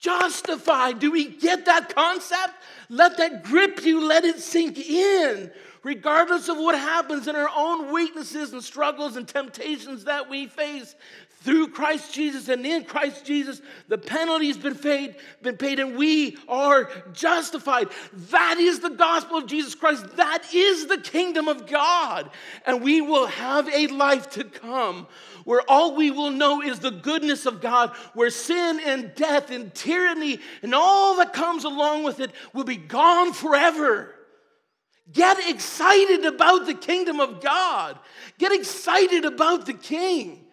Justified. 0.01 0.99
Do 0.99 1.13
we 1.13 1.29
get 1.29 1.67
that 1.67 1.95
concept? 1.95 2.55
Let 2.89 3.17
that 3.19 3.45
grip 3.45 3.85
you, 3.85 4.05
let 4.05 4.25
it 4.25 4.41
sink 4.41 4.77
in. 4.77 5.53
Regardless 5.85 6.49
of 6.49 6.57
what 6.57 6.75
happens 6.75 7.29
in 7.29 7.37
our 7.37 7.51
own 7.57 7.93
weaknesses 7.93 8.53
and 8.53 8.63
struggles 8.63 9.17
and 9.17 9.27
temptations 9.27 10.05
that 10.05 10.29
we 10.29 10.49
face, 10.49 10.97
through 11.41 11.69
Christ 11.69 12.13
Jesus 12.13 12.49
and 12.49 12.67
in 12.67 12.85
Christ 12.85 13.25
Jesus, 13.25 13.63
the 13.87 13.97
penalty 13.97 14.49
has 14.49 14.59
been 14.59 14.75
paid, 14.75 15.15
been 15.41 15.57
paid, 15.57 15.79
and 15.79 15.97
we 15.97 16.37
are 16.49 16.91
justified. 17.13 17.89
That 18.31 18.57
is 18.59 18.81
the 18.81 18.91
gospel 18.91 19.39
of 19.39 19.47
Jesus 19.47 19.75
Christ. 19.75 20.17
That 20.17 20.53
is 20.53 20.87
the 20.89 20.99
kingdom 20.99 21.47
of 21.47 21.67
God. 21.67 22.31
And 22.67 22.83
we 22.83 23.01
will 23.01 23.27
have 23.27 23.69
a 23.69 23.87
life 23.87 24.31
to 24.31 24.45
come 24.45 25.07
where 25.45 25.63
all 25.69 25.95
we 25.95 26.11
will 26.11 26.31
know 26.31 26.61
is 26.61 26.81
the 26.81 26.91
goodness 26.91 27.47
of 27.47 27.61
God, 27.61 27.91
where 28.15 28.31
sin 28.31 28.81
and 28.85 29.15
death 29.15 29.51
and 29.51 29.73
tyranny 29.75 30.41
and 30.63 30.75
all 30.75 31.17
that 31.17 31.33
comes 31.33 31.65
along 31.65 32.03
with 32.03 32.21
it 32.21 32.33
will 32.53 32.65
be 32.65 32.77
gone 32.77 33.33
forever. 33.33 34.15
Get 35.11 35.39
excited 35.49 36.27
about 36.27 36.67
the 36.67 36.75
kingdom 36.75 37.21
of 37.21 37.41
God. 37.41 37.99
Get 38.39 38.53
excited 38.53 39.25
about 39.25 39.65
the 39.65 39.73
king. 39.73 40.45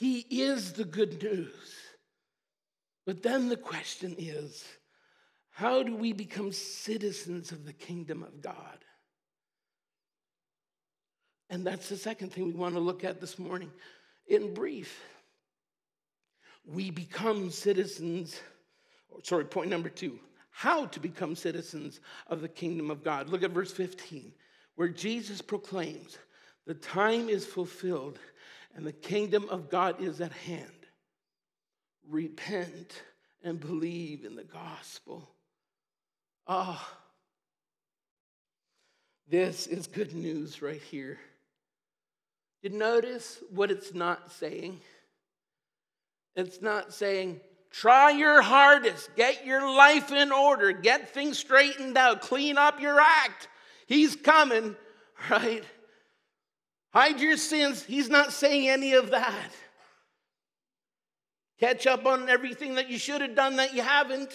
He 0.00 0.20
is 0.30 0.72
the 0.72 0.86
good 0.86 1.22
news. 1.22 1.74
But 3.04 3.22
then 3.22 3.50
the 3.50 3.56
question 3.58 4.16
is 4.16 4.64
how 5.50 5.82
do 5.82 5.94
we 5.94 6.14
become 6.14 6.52
citizens 6.52 7.52
of 7.52 7.66
the 7.66 7.74
kingdom 7.74 8.22
of 8.22 8.40
God? 8.40 8.78
And 11.50 11.66
that's 11.66 11.90
the 11.90 11.98
second 11.98 12.32
thing 12.32 12.46
we 12.46 12.52
want 12.52 12.76
to 12.76 12.80
look 12.80 13.04
at 13.04 13.20
this 13.20 13.38
morning. 13.38 13.70
In 14.26 14.54
brief, 14.54 15.04
we 16.64 16.90
become 16.90 17.50
citizens, 17.50 18.40
sorry, 19.22 19.44
point 19.44 19.68
number 19.68 19.90
two 19.90 20.18
how 20.48 20.86
to 20.86 20.98
become 20.98 21.36
citizens 21.36 22.00
of 22.26 22.40
the 22.40 22.48
kingdom 22.48 22.90
of 22.90 23.04
God. 23.04 23.28
Look 23.28 23.42
at 23.42 23.50
verse 23.50 23.70
15, 23.70 24.32
where 24.76 24.88
Jesus 24.88 25.42
proclaims, 25.42 26.16
The 26.66 26.74
time 26.74 27.28
is 27.28 27.44
fulfilled 27.44 28.18
and 28.74 28.86
the 28.86 28.92
kingdom 28.92 29.48
of 29.48 29.70
God 29.70 30.00
is 30.00 30.20
at 30.20 30.32
hand. 30.32 30.70
Repent 32.08 33.02
and 33.42 33.60
believe 33.60 34.24
in 34.24 34.36
the 34.36 34.44
gospel. 34.44 35.28
Ah, 36.46 36.88
oh, 36.90 36.96
this 39.28 39.66
is 39.66 39.86
good 39.86 40.14
news 40.14 40.60
right 40.60 40.82
here. 40.82 41.18
You 42.62 42.70
notice 42.70 43.42
what 43.50 43.70
it's 43.70 43.94
not 43.94 44.32
saying? 44.32 44.80
It's 46.34 46.60
not 46.60 46.92
saying, 46.92 47.40
try 47.70 48.10
your 48.10 48.42
hardest, 48.42 49.14
get 49.16 49.46
your 49.46 49.68
life 49.74 50.12
in 50.12 50.32
order, 50.32 50.72
get 50.72 51.10
things 51.10 51.38
straightened 51.38 51.96
out, 51.96 52.20
clean 52.20 52.58
up 52.58 52.80
your 52.80 53.00
act. 53.00 53.48
He's 53.86 54.16
coming, 54.16 54.76
right? 55.30 55.64
Hide 56.92 57.20
your 57.20 57.36
sins. 57.36 57.84
He's 57.84 58.08
not 58.08 58.32
saying 58.32 58.68
any 58.68 58.94
of 58.94 59.10
that. 59.10 59.50
Catch 61.60 61.86
up 61.86 62.06
on 62.06 62.28
everything 62.28 62.76
that 62.76 62.88
you 62.88 62.98
should 62.98 63.20
have 63.20 63.36
done 63.36 63.56
that 63.56 63.74
you 63.74 63.82
haven't, 63.82 64.32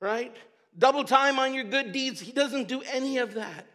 right? 0.00 0.36
Double 0.76 1.04
time 1.04 1.38
on 1.38 1.54
your 1.54 1.64
good 1.64 1.92
deeds. 1.92 2.20
He 2.20 2.32
doesn't 2.32 2.68
do 2.68 2.82
any 2.92 3.18
of 3.18 3.34
that. 3.34 3.66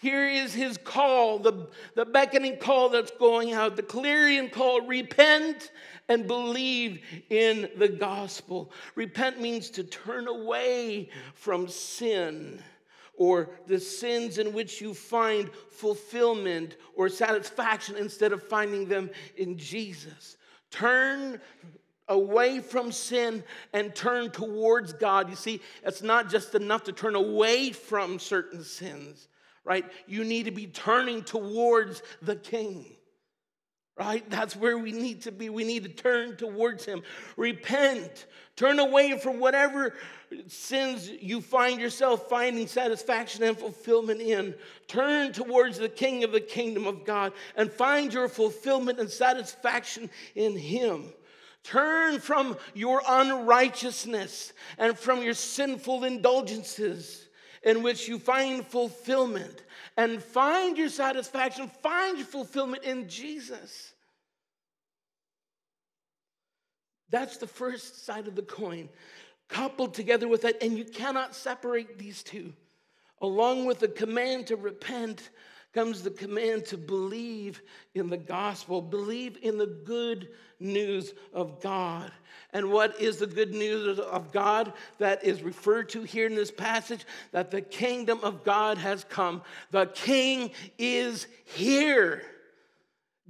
Here 0.00 0.28
is 0.28 0.54
his 0.54 0.76
call, 0.78 1.40
the, 1.40 1.68
the 1.96 2.04
beckoning 2.04 2.58
call 2.58 2.88
that's 2.88 3.10
going 3.12 3.52
out, 3.52 3.74
the 3.74 3.82
clarion 3.82 4.48
call 4.48 4.82
repent 4.82 5.72
and 6.08 6.26
believe 6.26 7.00
in 7.30 7.68
the 7.76 7.88
gospel. 7.88 8.70
Repent 8.94 9.40
means 9.40 9.70
to 9.70 9.82
turn 9.82 10.28
away 10.28 11.10
from 11.34 11.66
sin 11.66 12.62
or 13.18 13.50
the 13.66 13.78
sins 13.78 14.38
in 14.38 14.52
which 14.52 14.80
you 14.80 14.94
find 14.94 15.50
fulfillment 15.70 16.76
or 16.94 17.08
satisfaction 17.08 17.96
instead 17.96 18.32
of 18.32 18.42
finding 18.42 18.88
them 18.88 19.10
in 19.36 19.58
Jesus. 19.58 20.36
Turn 20.70 21.40
away 22.08 22.60
from 22.60 22.90
sin 22.90 23.44
and 23.74 23.94
turn 23.94 24.30
towards 24.30 24.92
God. 24.94 25.28
You 25.28 25.36
see, 25.36 25.60
it's 25.84 26.02
not 26.02 26.30
just 26.30 26.54
enough 26.54 26.84
to 26.84 26.92
turn 26.92 27.14
away 27.14 27.72
from 27.72 28.18
certain 28.18 28.62
sins, 28.62 29.28
right? 29.64 29.84
You 30.06 30.24
need 30.24 30.44
to 30.44 30.50
be 30.50 30.66
turning 30.66 31.22
towards 31.22 32.02
the 32.22 32.36
King 32.36 32.86
right? 33.98 34.28
That's 34.30 34.54
where 34.54 34.78
we 34.78 34.92
need 34.92 35.22
to 35.22 35.32
be. 35.32 35.50
We 35.50 35.64
need 35.64 35.82
to 35.82 35.88
turn 35.88 36.36
towards 36.36 36.84
Him. 36.84 37.02
Repent. 37.36 38.26
Turn 38.56 38.78
away 38.78 39.18
from 39.18 39.40
whatever 39.40 39.94
sins 40.46 41.08
you 41.08 41.40
find 41.40 41.80
yourself 41.80 42.28
finding 42.28 42.66
satisfaction 42.66 43.42
and 43.42 43.58
fulfillment 43.58 44.20
in. 44.20 44.54
Turn 44.86 45.32
towards 45.32 45.78
the 45.78 45.88
King 45.88 46.24
of 46.24 46.32
the 46.32 46.40
kingdom 46.40 46.86
of 46.86 47.04
God 47.04 47.32
and 47.56 47.70
find 47.70 48.12
your 48.12 48.28
fulfillment 48.28 49.00
and 49.00 49.10
satisfaction 49.10 50.10
in 50.34 50.56
Him. 50.56 51.12
Turn 51.64 52.20
from 52.20 52.56
your 52.74 53.02
unrighteousness 53.06 54.52
and 54.78 54.96
from 54.96 55.22
your 55.22 55.34
sinful 55.34 56.04
indulgences 56.04 57.28
in 57.62 57.82
which 57.82 58.08
you 58.08 58.18
find 58.18 58.66
fulfillment 58.66 59.62
and 59.98 60.22
find 60.22 60.78
your 60.78 60.88
satisfaction, 60.88 61.68
find 61.82 62.18
your 62.18 62.26
fulfillment 62.26 62.84
in 62.84 63.08
Jesus. 63.08 63.92
That's 67.10 67.38
the 67.38 67.48
first 67.48 68.06
side 68.06 68.28
of 68.28 68.36
the 68.36 68.42
coin, 68.42 68.88
coupled 69.48 69.94
together 69.94 70.28
with 70.28 70.42
that, 70.42 70.62
and 70.62 70.78
you 70.78 70.84
cannot 70.84 71.34
separate 71.34 71.98
these 71.98 72.22
two. 72.22 72.52
Along 73.20 73.64
with 73.64 73.80
the 73.80 73.88
command 73.88 74.46
to 74.46 74.56
repent 74.56 75.30
comes 75.72 76.02
the 76.02 76.10
command 76.10 76.64
to 76.66 76.76
believe 76.76 77.62
in 77.94 78.08
the 78.08 78.16
gospel, 78.16 78.80
believe 78.80 79.38
in 79.42 79.58
the 79.58 79.66
good 79.66 80.28
news 80.60 81.12
of 81.32 81.60
God. 81.60 82.10
And 82.52 82.70
what 82.70 82.98
is 83.00 83.18
the 83.18 83.26
good 83.26 83.52
news 83.52 83.98
of 83.98 84.32
God 84.32 84.72
that 84.98 85.22
is 85.22 85.42
referred 85.42 85.90
to 85.90 86.02
here 86.02 86.26
in 86.26 86.34
this 86.34 86.50
passage? 86.50 87.04
That 87.32 87.50
the 87.50 87.60
kingdom 87.60 88.20
of 88.22 88.42
God 88.42 88.78
has 88.78 89.04
come. 89.04 89.42
The 89.70 89.86
king 89.86 90.50
is 90.78 91.26
here. 91.44 92.22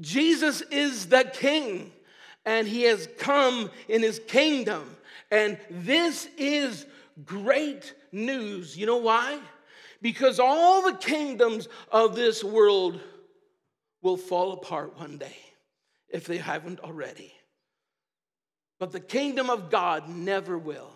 Jesus 0.01 0.61
is 0.70 1.07
the 1.07 1.24
king, 1.33 1.90
and 2.46 2.68
he 2.68 2.83
has 2.83 3.09
come 3.18 3.70
in 3.88 4.03
his 4.03 4.20
kingdom. 4.29 4.96
And 5.33 5.59
this 5.68 6.29
is 6.38 6.87
great 7.24 7.94
news. 8.12 8.77
You 8.77 8.87
know 8.87 8.98
why? 8.98 9.40
Because 10.00 10.38
all 10.38 10.82
the 10.82 10.96
kingdoms 10.96 11.68
of 11.90 12.14
this 12.14 12.44
world 12.44 13.00
will 14.02 14.16
fall 14.16 14.52
apart 14.52 14.98
one 14.98 15.18
day 15.18 15.37
if 16.08 16.26
they 16.26 16.38
haven't 16.38 16.80
already. 16.80 17.32
But 18.78 18.92
the 18.92 19.00
kingdom 19.00 19.50
of 19.50 19.70
God 19.70 20.08
never 20.08 20.56
will. 20.56 20.90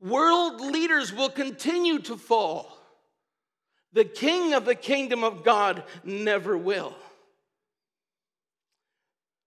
World 0.00 0.60
leaders 0.60 1.12
will 1.12 1.30
continue 1.30 2.00
to 2.00 2.16
fall. 2.16 2.76
The 3.92 4.04
king 4.04 4.52
of 4.52 4.64
the 4.64 4.74
kingdom 4.74 5.24
of 5.24 5.44
God 5.44 5.84
never 6.04 6.58
will. 6.58 6.94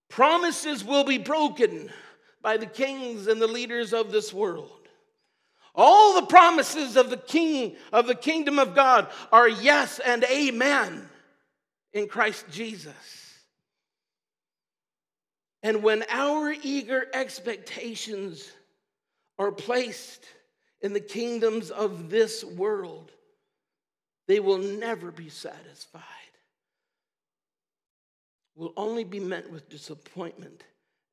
Promises 0.10 0.84
will 0.84 1.04
be 1.04 1.20
broken 1.20 1.92
by 2.42 2.58
the 2.58 2.66
kings 2.66 3.28
and 3.28 3.40
the 3.40 3.48
leaders 3.48 3.94
of 3.94 4.12
this 4.12 4.34
world. 4.34 4.79
All 5.82 6.20
the 6.20 6.28
promises 6.28 6.98
of 6.98 7.10
the 7.10 7.16
king 7.16 7.78
of 7.94 8.06
the 8.06 8.14
kingdom 8.14 8.60
of 8.60 8.76
God 8.76 9.08
are 9.32 9.48
yes 9.48 10.00
and 10.00 10.26
amen 10.26 11.08
in 11.94 12.10
Christ 12.10 12.46
Jesus. 12.52 13.40
And 15.64 15.82
when 15.82 16.04
our 16.10 16.54
eager 16.64 17.08
expectations 17.14 18.52
are 19.38 19.54
placed 19.54 20.26
in 20.82 20.92
the 20.92 21.00
kingdoms 21.00 21.72
of 21.72 22.10
this 22.10 22.44
world, 22.44 23.14
they 24.28 24.42
will 24.42 24.58
never 24.58 25.12
be 25.12 25.30
satisfied. 25.30 26.04
Will 28.54 28.74
only 28.76 29.06
be 29.06 29.22
met 29.22 29.50
with 29.50 29.70
disappointment 29.70 30.62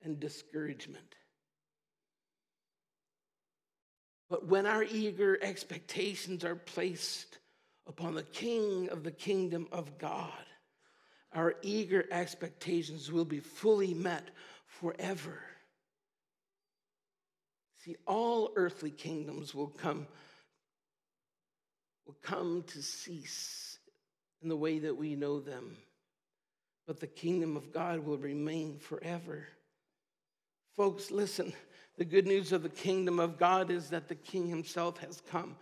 and 0.02 0.18
discouragement. 0.18 1.14
But 4.28 4.46
when 4.46 4.66
our 4.66 4.82
eager 4.82 5.38
expectations 5.40 6.44
are 6.44 6.56
placed 6.56 7.38
upon 7.86 8.14
the 8.14 8.24
King 8.24 8.88
of 8.88 9.04
the 9.04 9.12
kingdom 9.12 9.68
of 9.70 9.98
God, 9.98 10.32
our 11.32 11.54
eager 11.62 12.04
expectations 12.10 13.12
will 13.12 13.24
be 13.24 13.40
fully 13.40 13.94
met 13.94 14.28
forever. 14.66 15.38
See, 17.84 17.96
all 18.06 18.52
earthly 18.56 18.90
kingdoms 18.90 19.54
will 19.54 19.68
come, 19.68 20.08
will 22.06 22.16
come 22.22 22.64
to 22.68 22.82
cease 22.82 23.78
in 24.42 24.48
the 24.48 24.56
way 24.56 24.80
that 24.80 24.96
we 24.96 25.14
know 25.14 25.38
them, 25.38 25.76
but 26.86 26.98
the 26.98 27.06
kingdom 27.06 27.56
of 27.56 27.72
God 27.72 28.00
will 28.00 28.18
remain 28.18 28.78
forever. 28.78 29.46
Folks, 30.74 31.10
listen. 31.10 31.52
The 31.98 32.04
good 32.04 32.26
news 32.26 32.52
of 32.52 32.62
the 32.62 32.68
kingdom 32.68 33.18
of 33.18 33.38
God 33.38 33.70
is 33.70 33.88
that 33.90 34.08
the 34.08 34.14
king 34.14 34.46
himself 34.46 34.98
has 34.98 35.22
come. 35.30 35.56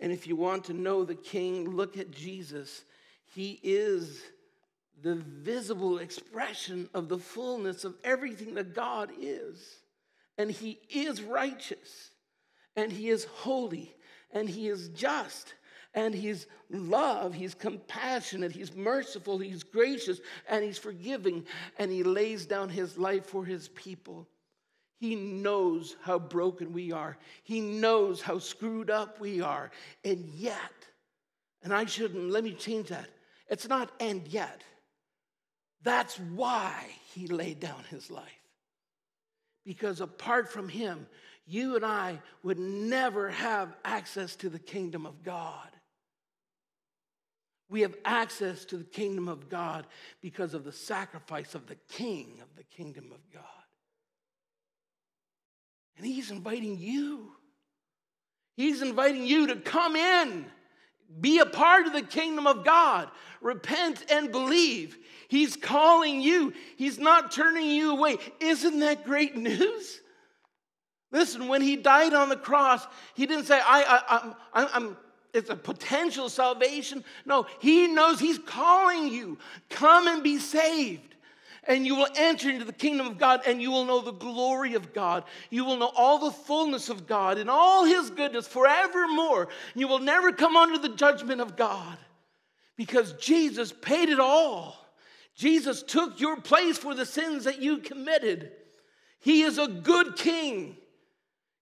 And 0.00 0.12
if 0.12 0.26
you 0.26 0.36
want 0.36 0.64
to 0.64 0.72
know 0.72 1.04
the 1.04 1.14
king, 1.14 1.70
look 1.70 1.96
at 1.96 2.10
Jesus. 2.10 2.84
He 3.34 3.60
is 3.62 4.22
the 5.02 5.14
visible 5.14 5.98
expression 5.98 6.88
of 6.94 7.08
the 7.08 7.18
fullness 7.18 7.84
of 7.84 7.94
everything 8.02 8.54
that 8.54 8.74
God 8.74 9.10
is. 9.20 9.78
And 10.38 10.50
he 10.50 10.78
is 10.90 11.22
righteous, 11.22 12.10
and 12.76 12.92
he 12.92 13.08
is 13.08 13.24
holy, 13.24 13.94
and 14.32 14.48
he 14.48 14.68
is 14.68 14.88
just, 14.88 15.54
and 15.94 16.14
he's 16.14 16.46
love, 16.68 17.32
he's 17.32 17.54
compassionate, 17.54 18.52
he's 18.52 18.74
merciful, 18.74 19.38
he's 19.38 19.62
gracious, 19.62 20.20
and 20.46 20.62
he's 20.62 20.76
forgiving, 20.76 21.46
and 21.78 21.90
he 21.90 22.02
lays 22.02 22.44
down 22.44 22.68
his 22.68 22.98
life 22.98 23.24
for 23.24 23.46
his 23.46 23.68
people. 23.68 24.28
He 24.98 25.14
knows 25.14 25.96
how 26.02 26.18
broken 26.18 26.72
we 26.72 26.92
are. 26.92 27.18
He 27.42 27.60
knows 27.60 28.22
how 28.22 28.38
screwed 28.38 28.90
up 28.90 29.20
we 29.20 29.40
are. 29.40 29.70
And 30.04 30.24
yet, 30.34 30.58
and 31.62 31.72
I 31.72 31.84
shouldn't, 31.84 32.30
let 32.30 32.44
me 32.44 32.52
change 32.52 32.88
that. 32.88 33.08
It's 33.48 33.68
not 33.68 33.90
and 34.00 34.26
yet. 34.28 34.62
That's 35.82 36.18
why 36.18 36.86
he 37.14 37.26
laid 37.26 37.60
down 37.60 37.84
his 37.90 38.10
life. 38.10 38.24
Because 39.64 40.00
apart 40.00 40.50
from 40.50 40.68
him, 40.68 41.06
you 41.46 41.76
and 41.76 41.84
I 41.84 42.20
would 42.42 42.58
never 42.58 43.30
have 43.30 43.76
access 43.84 44.34
to 44.36 44.48
the 44.48 44.58
kingdom 44.58 45.06
of 45.06 45.22
God. 45.22 45.68
We 47.68 47.82
have 47.82 47.96
access 48.04 48.64
to 48.66 48.76
the 48.76 48.84
kingdom 48.84 49.28
of 49.28 49.48
God 49.48 49.86
because 50.22 50.54
of 50.54 50.64
the 50.64 50.72
sacrifice 50.72 51.54
of 51.54 51.66
the 51.66 51.76
king 51.88 52.38
of 52.42 52.48
the 52.56 52.62
kingdom 52.64 53.10
of 53.12 53.20
God. 53.32 53.42
And 55.96 56.06
He's 56.06 56.30
inviting 56.30 56.78
you. 56.78 57.32
He's 58.56 58.82
inviting 58.82 59.26
you 59.26 59.48
to 59.48 59.56
come 59.56 59.96
in, 59.96 60.46
be 61.20 61.38
a 61.40 61.46
part 61.46 61.86
of 61.86 61.92
the 61.92 62.02
kingdom 62.02 62.46
of 62.46 62.64
God, 62.64 63.10
repent 63.42 64.04
and 64.10 64.32
believe. 64.32 64.96
He's 65.28 65.56
calling 65.56 66.20
you, 66.20 66.54
He's 66.76 66.98
not 66.98 67.32
turning 67.32 67.68
you 67.68 67.92
away. 67.92 68.16
Isn't 68.40 68.80
that 68.80 69.04
great 69.04 69.36
news? 69.36 70.00
Listen, 71.12 71.48
when 71.48 71.62
He 71.62 71.76
died 71.76 72.14
on 72.14 72.28
the 72.28 72.36
cross, 72.36 72.86
He 73.14 73.26
didn't 73.26 73.44
say, 73.44 73.60
I, 73.62 74.02
I, 74.08 74.34
I'm, 74.54 74.68
I'm 74.72 74.96
it's 75.36 75.50
a 75.50 75.56
potential 75.56 76.30
salvation. 76.30 77.04
No, 77.26 77.46
he 77.60 77.88
knows 77.88 78.18
he's 78.18 78.38
calling 78.38 79.08
you. 79.08 79.36
Come 79.68 80.08
and 80.08 80.22
be 80.22 80.38
saved 80.38 81.14
and 81.68 81.86
you 81.86 81.94
will 81.96 82.08
enter 82.16 82.48
into 82.50 82.64
the 82.64 82.72
kingdom 82.72 83.06
of 83.06 83.18
God 83.18 83.42
and 83.46 83.60
you 83.60 83.70
will 83.70 83.84
know 83.84 84.00
the 84.00 84.12
glory 84.12 84.74
of 84.74 84.92
God. 84.92 85.24
You 85.50 85.64
will 85.64 85.76
know 85.76 85.92
all 85.96 86.18
the 86.18 86.30
fullness 86.30 86.88
of 86.88 87.06
God 87.06 87.38
and 87.38 87.50
all 87.50 87.84
his 87.84 88.10
goodness 88.10 88.46
forevermore. 88.46 89.48
You 89.74 89.88
will 89.88 89.98
never 89.98 90.32
come 90.32 90.56
under 90.56 90.78
the 90.78 90.94
judgment 90.94 91.40
of 91.40 91.56
God 91.56 91.98
because 92.76 93.12
Jesus 93.14 93.72
paid 93.72 94.08
it 94.08 94.20
all. 94.20 94.76
Jesus 95.34 95.82
took 95.82 96.20
your 96.20 96.40
place 96.40 96.78
for 96.78 96.94
the 96.94 97.06
sins 97.06 97.44
that 97.44 97.60
you 97.60 97.78
committed. 97.78 98.52
He 99.20 99.42
is 99.42 99.58
a 99.58 99.68
good 99.68 100.16
king. 100.16 100.76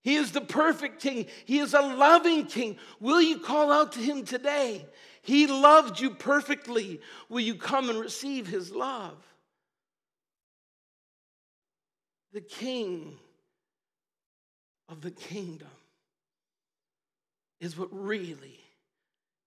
He 0.03 0.17
is 0.17 0.33
the 0.33 0.43
perfect 0.43 1.01
king. 1.01 1.27
He 1.47 1.59
is 1.59 1.73
a 1.73 1.81
loving 1.81 2.45
king. 2.45 2.77
Will 3.01 3.23
you 3.23 3.39
call 3.39 3.73
out 3.73 3.93
to 3.93 4.01
him 4.01 4.25
today? 4.25 4.85
He 5.23 5.47
loved 5.47 5.99
you 5.99 6.11
perfectly. 6.11 7.01
Will 7.31 7.41
you 7.41 7.55
come 7.55 7.89
and 7.89 7.99
receive 7.99 8.47
his 8.47 8.71
love? 8.71 9.17
The 12.35 12.41
king 12.41 13.17
of 14.89 15.01
the 15.01 15.13
kingdom 15.13 15.69
is 17.61 17.79
what 17.79 17.89
really 17.93 18.59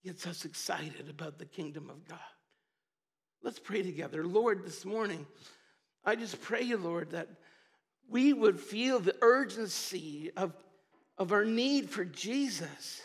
gets 0.05 0.25
us 0.25 0.45
excited 0.45 1.09
about 1.09 1.37
the 1.37 1.45
kingdom 1.45 1.89
of 1.89 2.07
God. 2.07 2.17
Let's 3.43 3.59
pray 3.59 3.83
together. 3.83 4.25
Lord, 4.25 4.65
this 4.65 4.85
morning, 4.85 5.27
I 6.05 6.15
just 6.15 6.41
pray, 6.41 6.61
you, 6.61 6.77
Lord, 6.77 7.11
that 7.11 7.27
we 8.09 8.31
would 8.31 8.57
feel 8.57 9.01
the 9.01 9.17
urgency 9.21 10.31
of, 10.37 10.53
of 11.17 11.33
our 11.33 11.43
need 11.43 11.89
for 11.89 12.05
Jesus. 12.05 13.01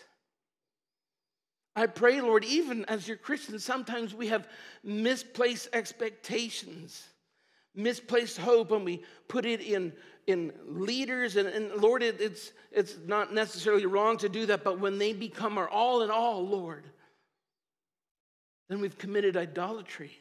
I 1.74 1.86
pray, 1.86 2.20
Lord, 2.20 2.44
even 2.44 2.84
as 2.84 3.08
your 3.08 3.16
Christians, 3.16 3.64
sometimes 3.64 4.14
we 4.14 4.28
have 4.28 4.46
misplaced 4.84 5.70
expectations 5.72 7.08
misplaced 7.74 8.38
hope 8.38 8.70
and 8.72 8.84
we 8.84 9.02
put 9.28 9.46
it 9.46 9.60
in, 9.60 9.92
in 10.26 10.52
leaders. 10.66 11.36
And, 11.36 11.48
and 11.48 11.72
Lord, 11.80 12.02
it, 12.02 12.20
it's, 12.20 12.52
it's 12.70 12.96
not 13.06 13.32
necessarily 13.32 13.86
wrong 13.86 14.16
to 14.18 14.28
do 14.28 14.46
that, 14.46 14.64
but 14.64 14.78
when 14.78 14.98
they 14.98 15.12
become 15.12 15.58
our 15.58 15.68
all 15.68 16.02
in 16.02 16.10
all, 16.10 16.46
Lord, 16.46 16.84
then 18.68 18.80
we've 18.80 18.98
committed 18.98 19.36
idolatry. 19.36 20.12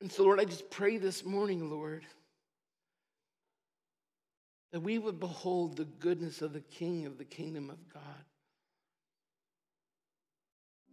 And 0.00 0.10
so, 0.10 0.22
Lord, 0.24 0.38
I 0.40 0.44
just 0.44 0.70
pray 0.70 0.96
this 0.96 1.24
morning, 1.24 1.70
Lord, 1.70 2.04
that 4.72 4.80
we 4.80 4.98
would 4.98 5.18
behold 5.18 5.76
the 5.76 5.84
goodness 5.84 6.42
of 6.42 6.52
the 6.52 6.60
King 6.60 7.06
of 7.06 7.18
the 7.18 7.24
kingdom 7.24 7.70
of 7.70 7.76
God. 7.92 8.02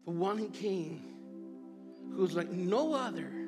The 0.05 0.11
one 0.11 0.49
King 0.51 1.03
who's 2.15 2.35
like 2.35 2.49
no 2.49 2.93
other 2.93 3.44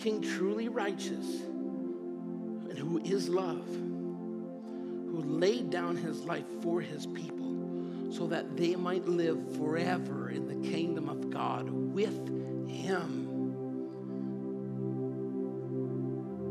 King 0.00 0.22
truly 0.22 0.68
righteous 0.68 1.42
and 1.42 2.78
who 2.78 2.98
is 3.04 3.28
love, 3.28 3.66
who 3.68 5.22
laid 5.26 5.68
down 5.68 5.94
his 5.94 6.24
life 6.24 6.46
for 6.62 6.80
his 6.80 7.06
people 7.06 8.10
so 8.10 8.26
that 8.26 8.56
they 8.56 8.74
might 8.76 9.06
live 9.06 9.38
forever 9.58 10.30
in 10.30 10.48
the 10.48 10.68
kingdom 10.70 11.10
of 11.10 11.28
God 11.28 11.68
with 11.68 12.16
him. 12.66 13.26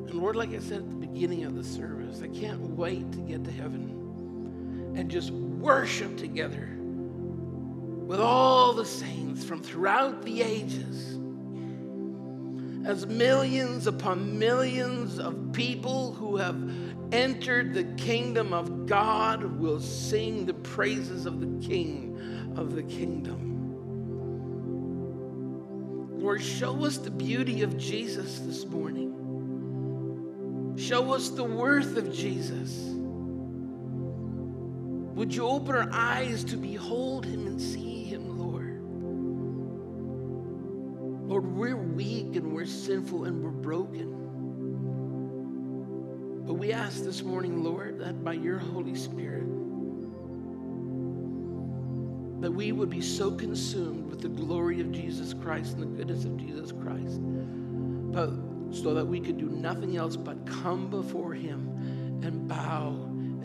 And 0.07 0.13
Lord, 0.13 0.35
like 0.35 0.53
I 0.53 0.59
said 0.59 0.79
at 0.79 0.89
the 0.89 1.07
beginning 1.07 1.43
of 1.45 1.55
the 1.55 1.63
service, 1.63 2.21
I 2.21 2.27
can't 2.27 2.61
wait 2.61 3.11
to 3.13 3.19
get 3.19 3.43
to 3.45 3.51
heaven 3.51 4.93
and 4.95 5.09
just 5.09 5.31
worship 5.31 6.17
together 6.17 6.69
with 8.05 8.19
all 8.19 8.73
the 8.73 8.85
saints 8.85 9.43
from 9.43 9.63
throughout 9.63 10.21
the 10.21 10.43
ages 10.43 11.18
as 12.85 13.05
millions 13.05 13.87
upon 13.87 14.39
millions 14.39 15.19
of 15.19 15.51
people 15.51 16.13
who 16.13 16.37
have 16.37 16.57
entered 17.11 17.73
the 17.73 17.83
kingdom 17.95 18.53
of 18.53 18.85
God 18.85 19.43
will 19.43 19.79
sing 19.79 20.45
the 20.45 20.53
praises 20.53 21.25
of 21.25 21.39
the 21.39 21.67
King 21.67 22.53
of 22.55 22.75
the 22.75 22.83
kingdom. 22.83 23.47
Lord, 26.19 26.41
show 26.41 26.85
us 26.85 26.97
the 26.97 27.11
beauty 27.11 27.63
of 27.63 27.77
Jesus 27.77 28.39
this 28.39 28.65
morning. 28.65 29.15
Show 30.77 31.13
us 31.13 31.29
the 31.29 31.43
worth 31.43 31.97
of 31.97 32.13
Jesus. 32.13 32.85
Would 35.15 35.33
you 35.35 35.47
open 35.47 35.75
our 35.75 35.89
eyes 35.91 36.43
to 36.45 36.55
behold 36.57 37.25
him 37.25 37.47
and 37.47 37.59
see 37.59 37.98
Lord, 41.39 41.55
we're 41.55 41.77
weak 41.77 42.35
and 42.35 42.53
we're 42.53 42.65
sinful 42.65 43.23
and 43.23 43.41
we're 43.41 43.49
broken. 43.49 44.13
But 46.45 46.55
we 46.55 46.73
ask 46.73 47.01
this 47.01 47.23
morning, 47.23 47.63
Lord, 47.63 47.99
that 47.99 48.25
by 48.25 48.33
your 48.33 48.57
Holy 48.57 48.93
Spirit, 48.95 49.47
that 52.41 52.51
we 52.51 52.73
would 52.73 52.89
be 52.89 52.99
so 52.99 53.31
consumed 53.31 54.09
with 54.09 54.19
the 54.19 54.27
glory 54.27 54.81
of 54.81 54.91
Jesus 54.91 55.33
Christ 55.33 55.77
and 55.77 55.83
the 55.83 55.85
goodness 55.85 56.25
of 56.25 56.35
Jesus 56.35 56.73
Christ, 56.73 57.21
but 58.11 58.31
so 58.75 58.93
that 58.93 59.05
we 59.05 59.21
could 59.21 59.37
do 59.37 59.47
nothing 59.47 59.95
else 59.95 60.17
but 60.17 60.45
come 60.45 60.89
before 60.89 61.33
him 61.33 62.19
and 62.21 62.49
bow 62.49 62.89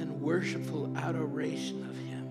in 0.01 0.21
worshipful 0.21 0.93
adoration 0.97 1.85
of 1.89 1.97
him. 1.97 2.27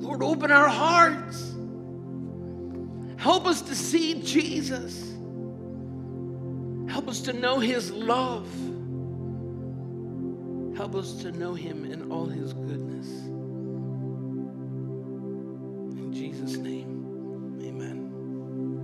Lord, 0.00 0.22
open 0.22 0.52
our 0.52 0.68
hearts. 0.68 1.56
Help 3.18 3.46
us 3.46 3.62
to 3.62 3.74
see 3.74 4.22
Jesus. 4.22 5.12
Help 6.88 7.08
us 7.08 7.20
to 7.22 7.32
know 7.32 7.58
his 7.58 7.90
love. 7.90 8.46
Help 10.76 10.94
us 10.94 11.14
to 11.22 11.32
know 11.32 11.52
him 11.52 11.84
in 11.84 12.12
all 12.12 12.26
his 12.26 12.52
goodness. 12.52 13.27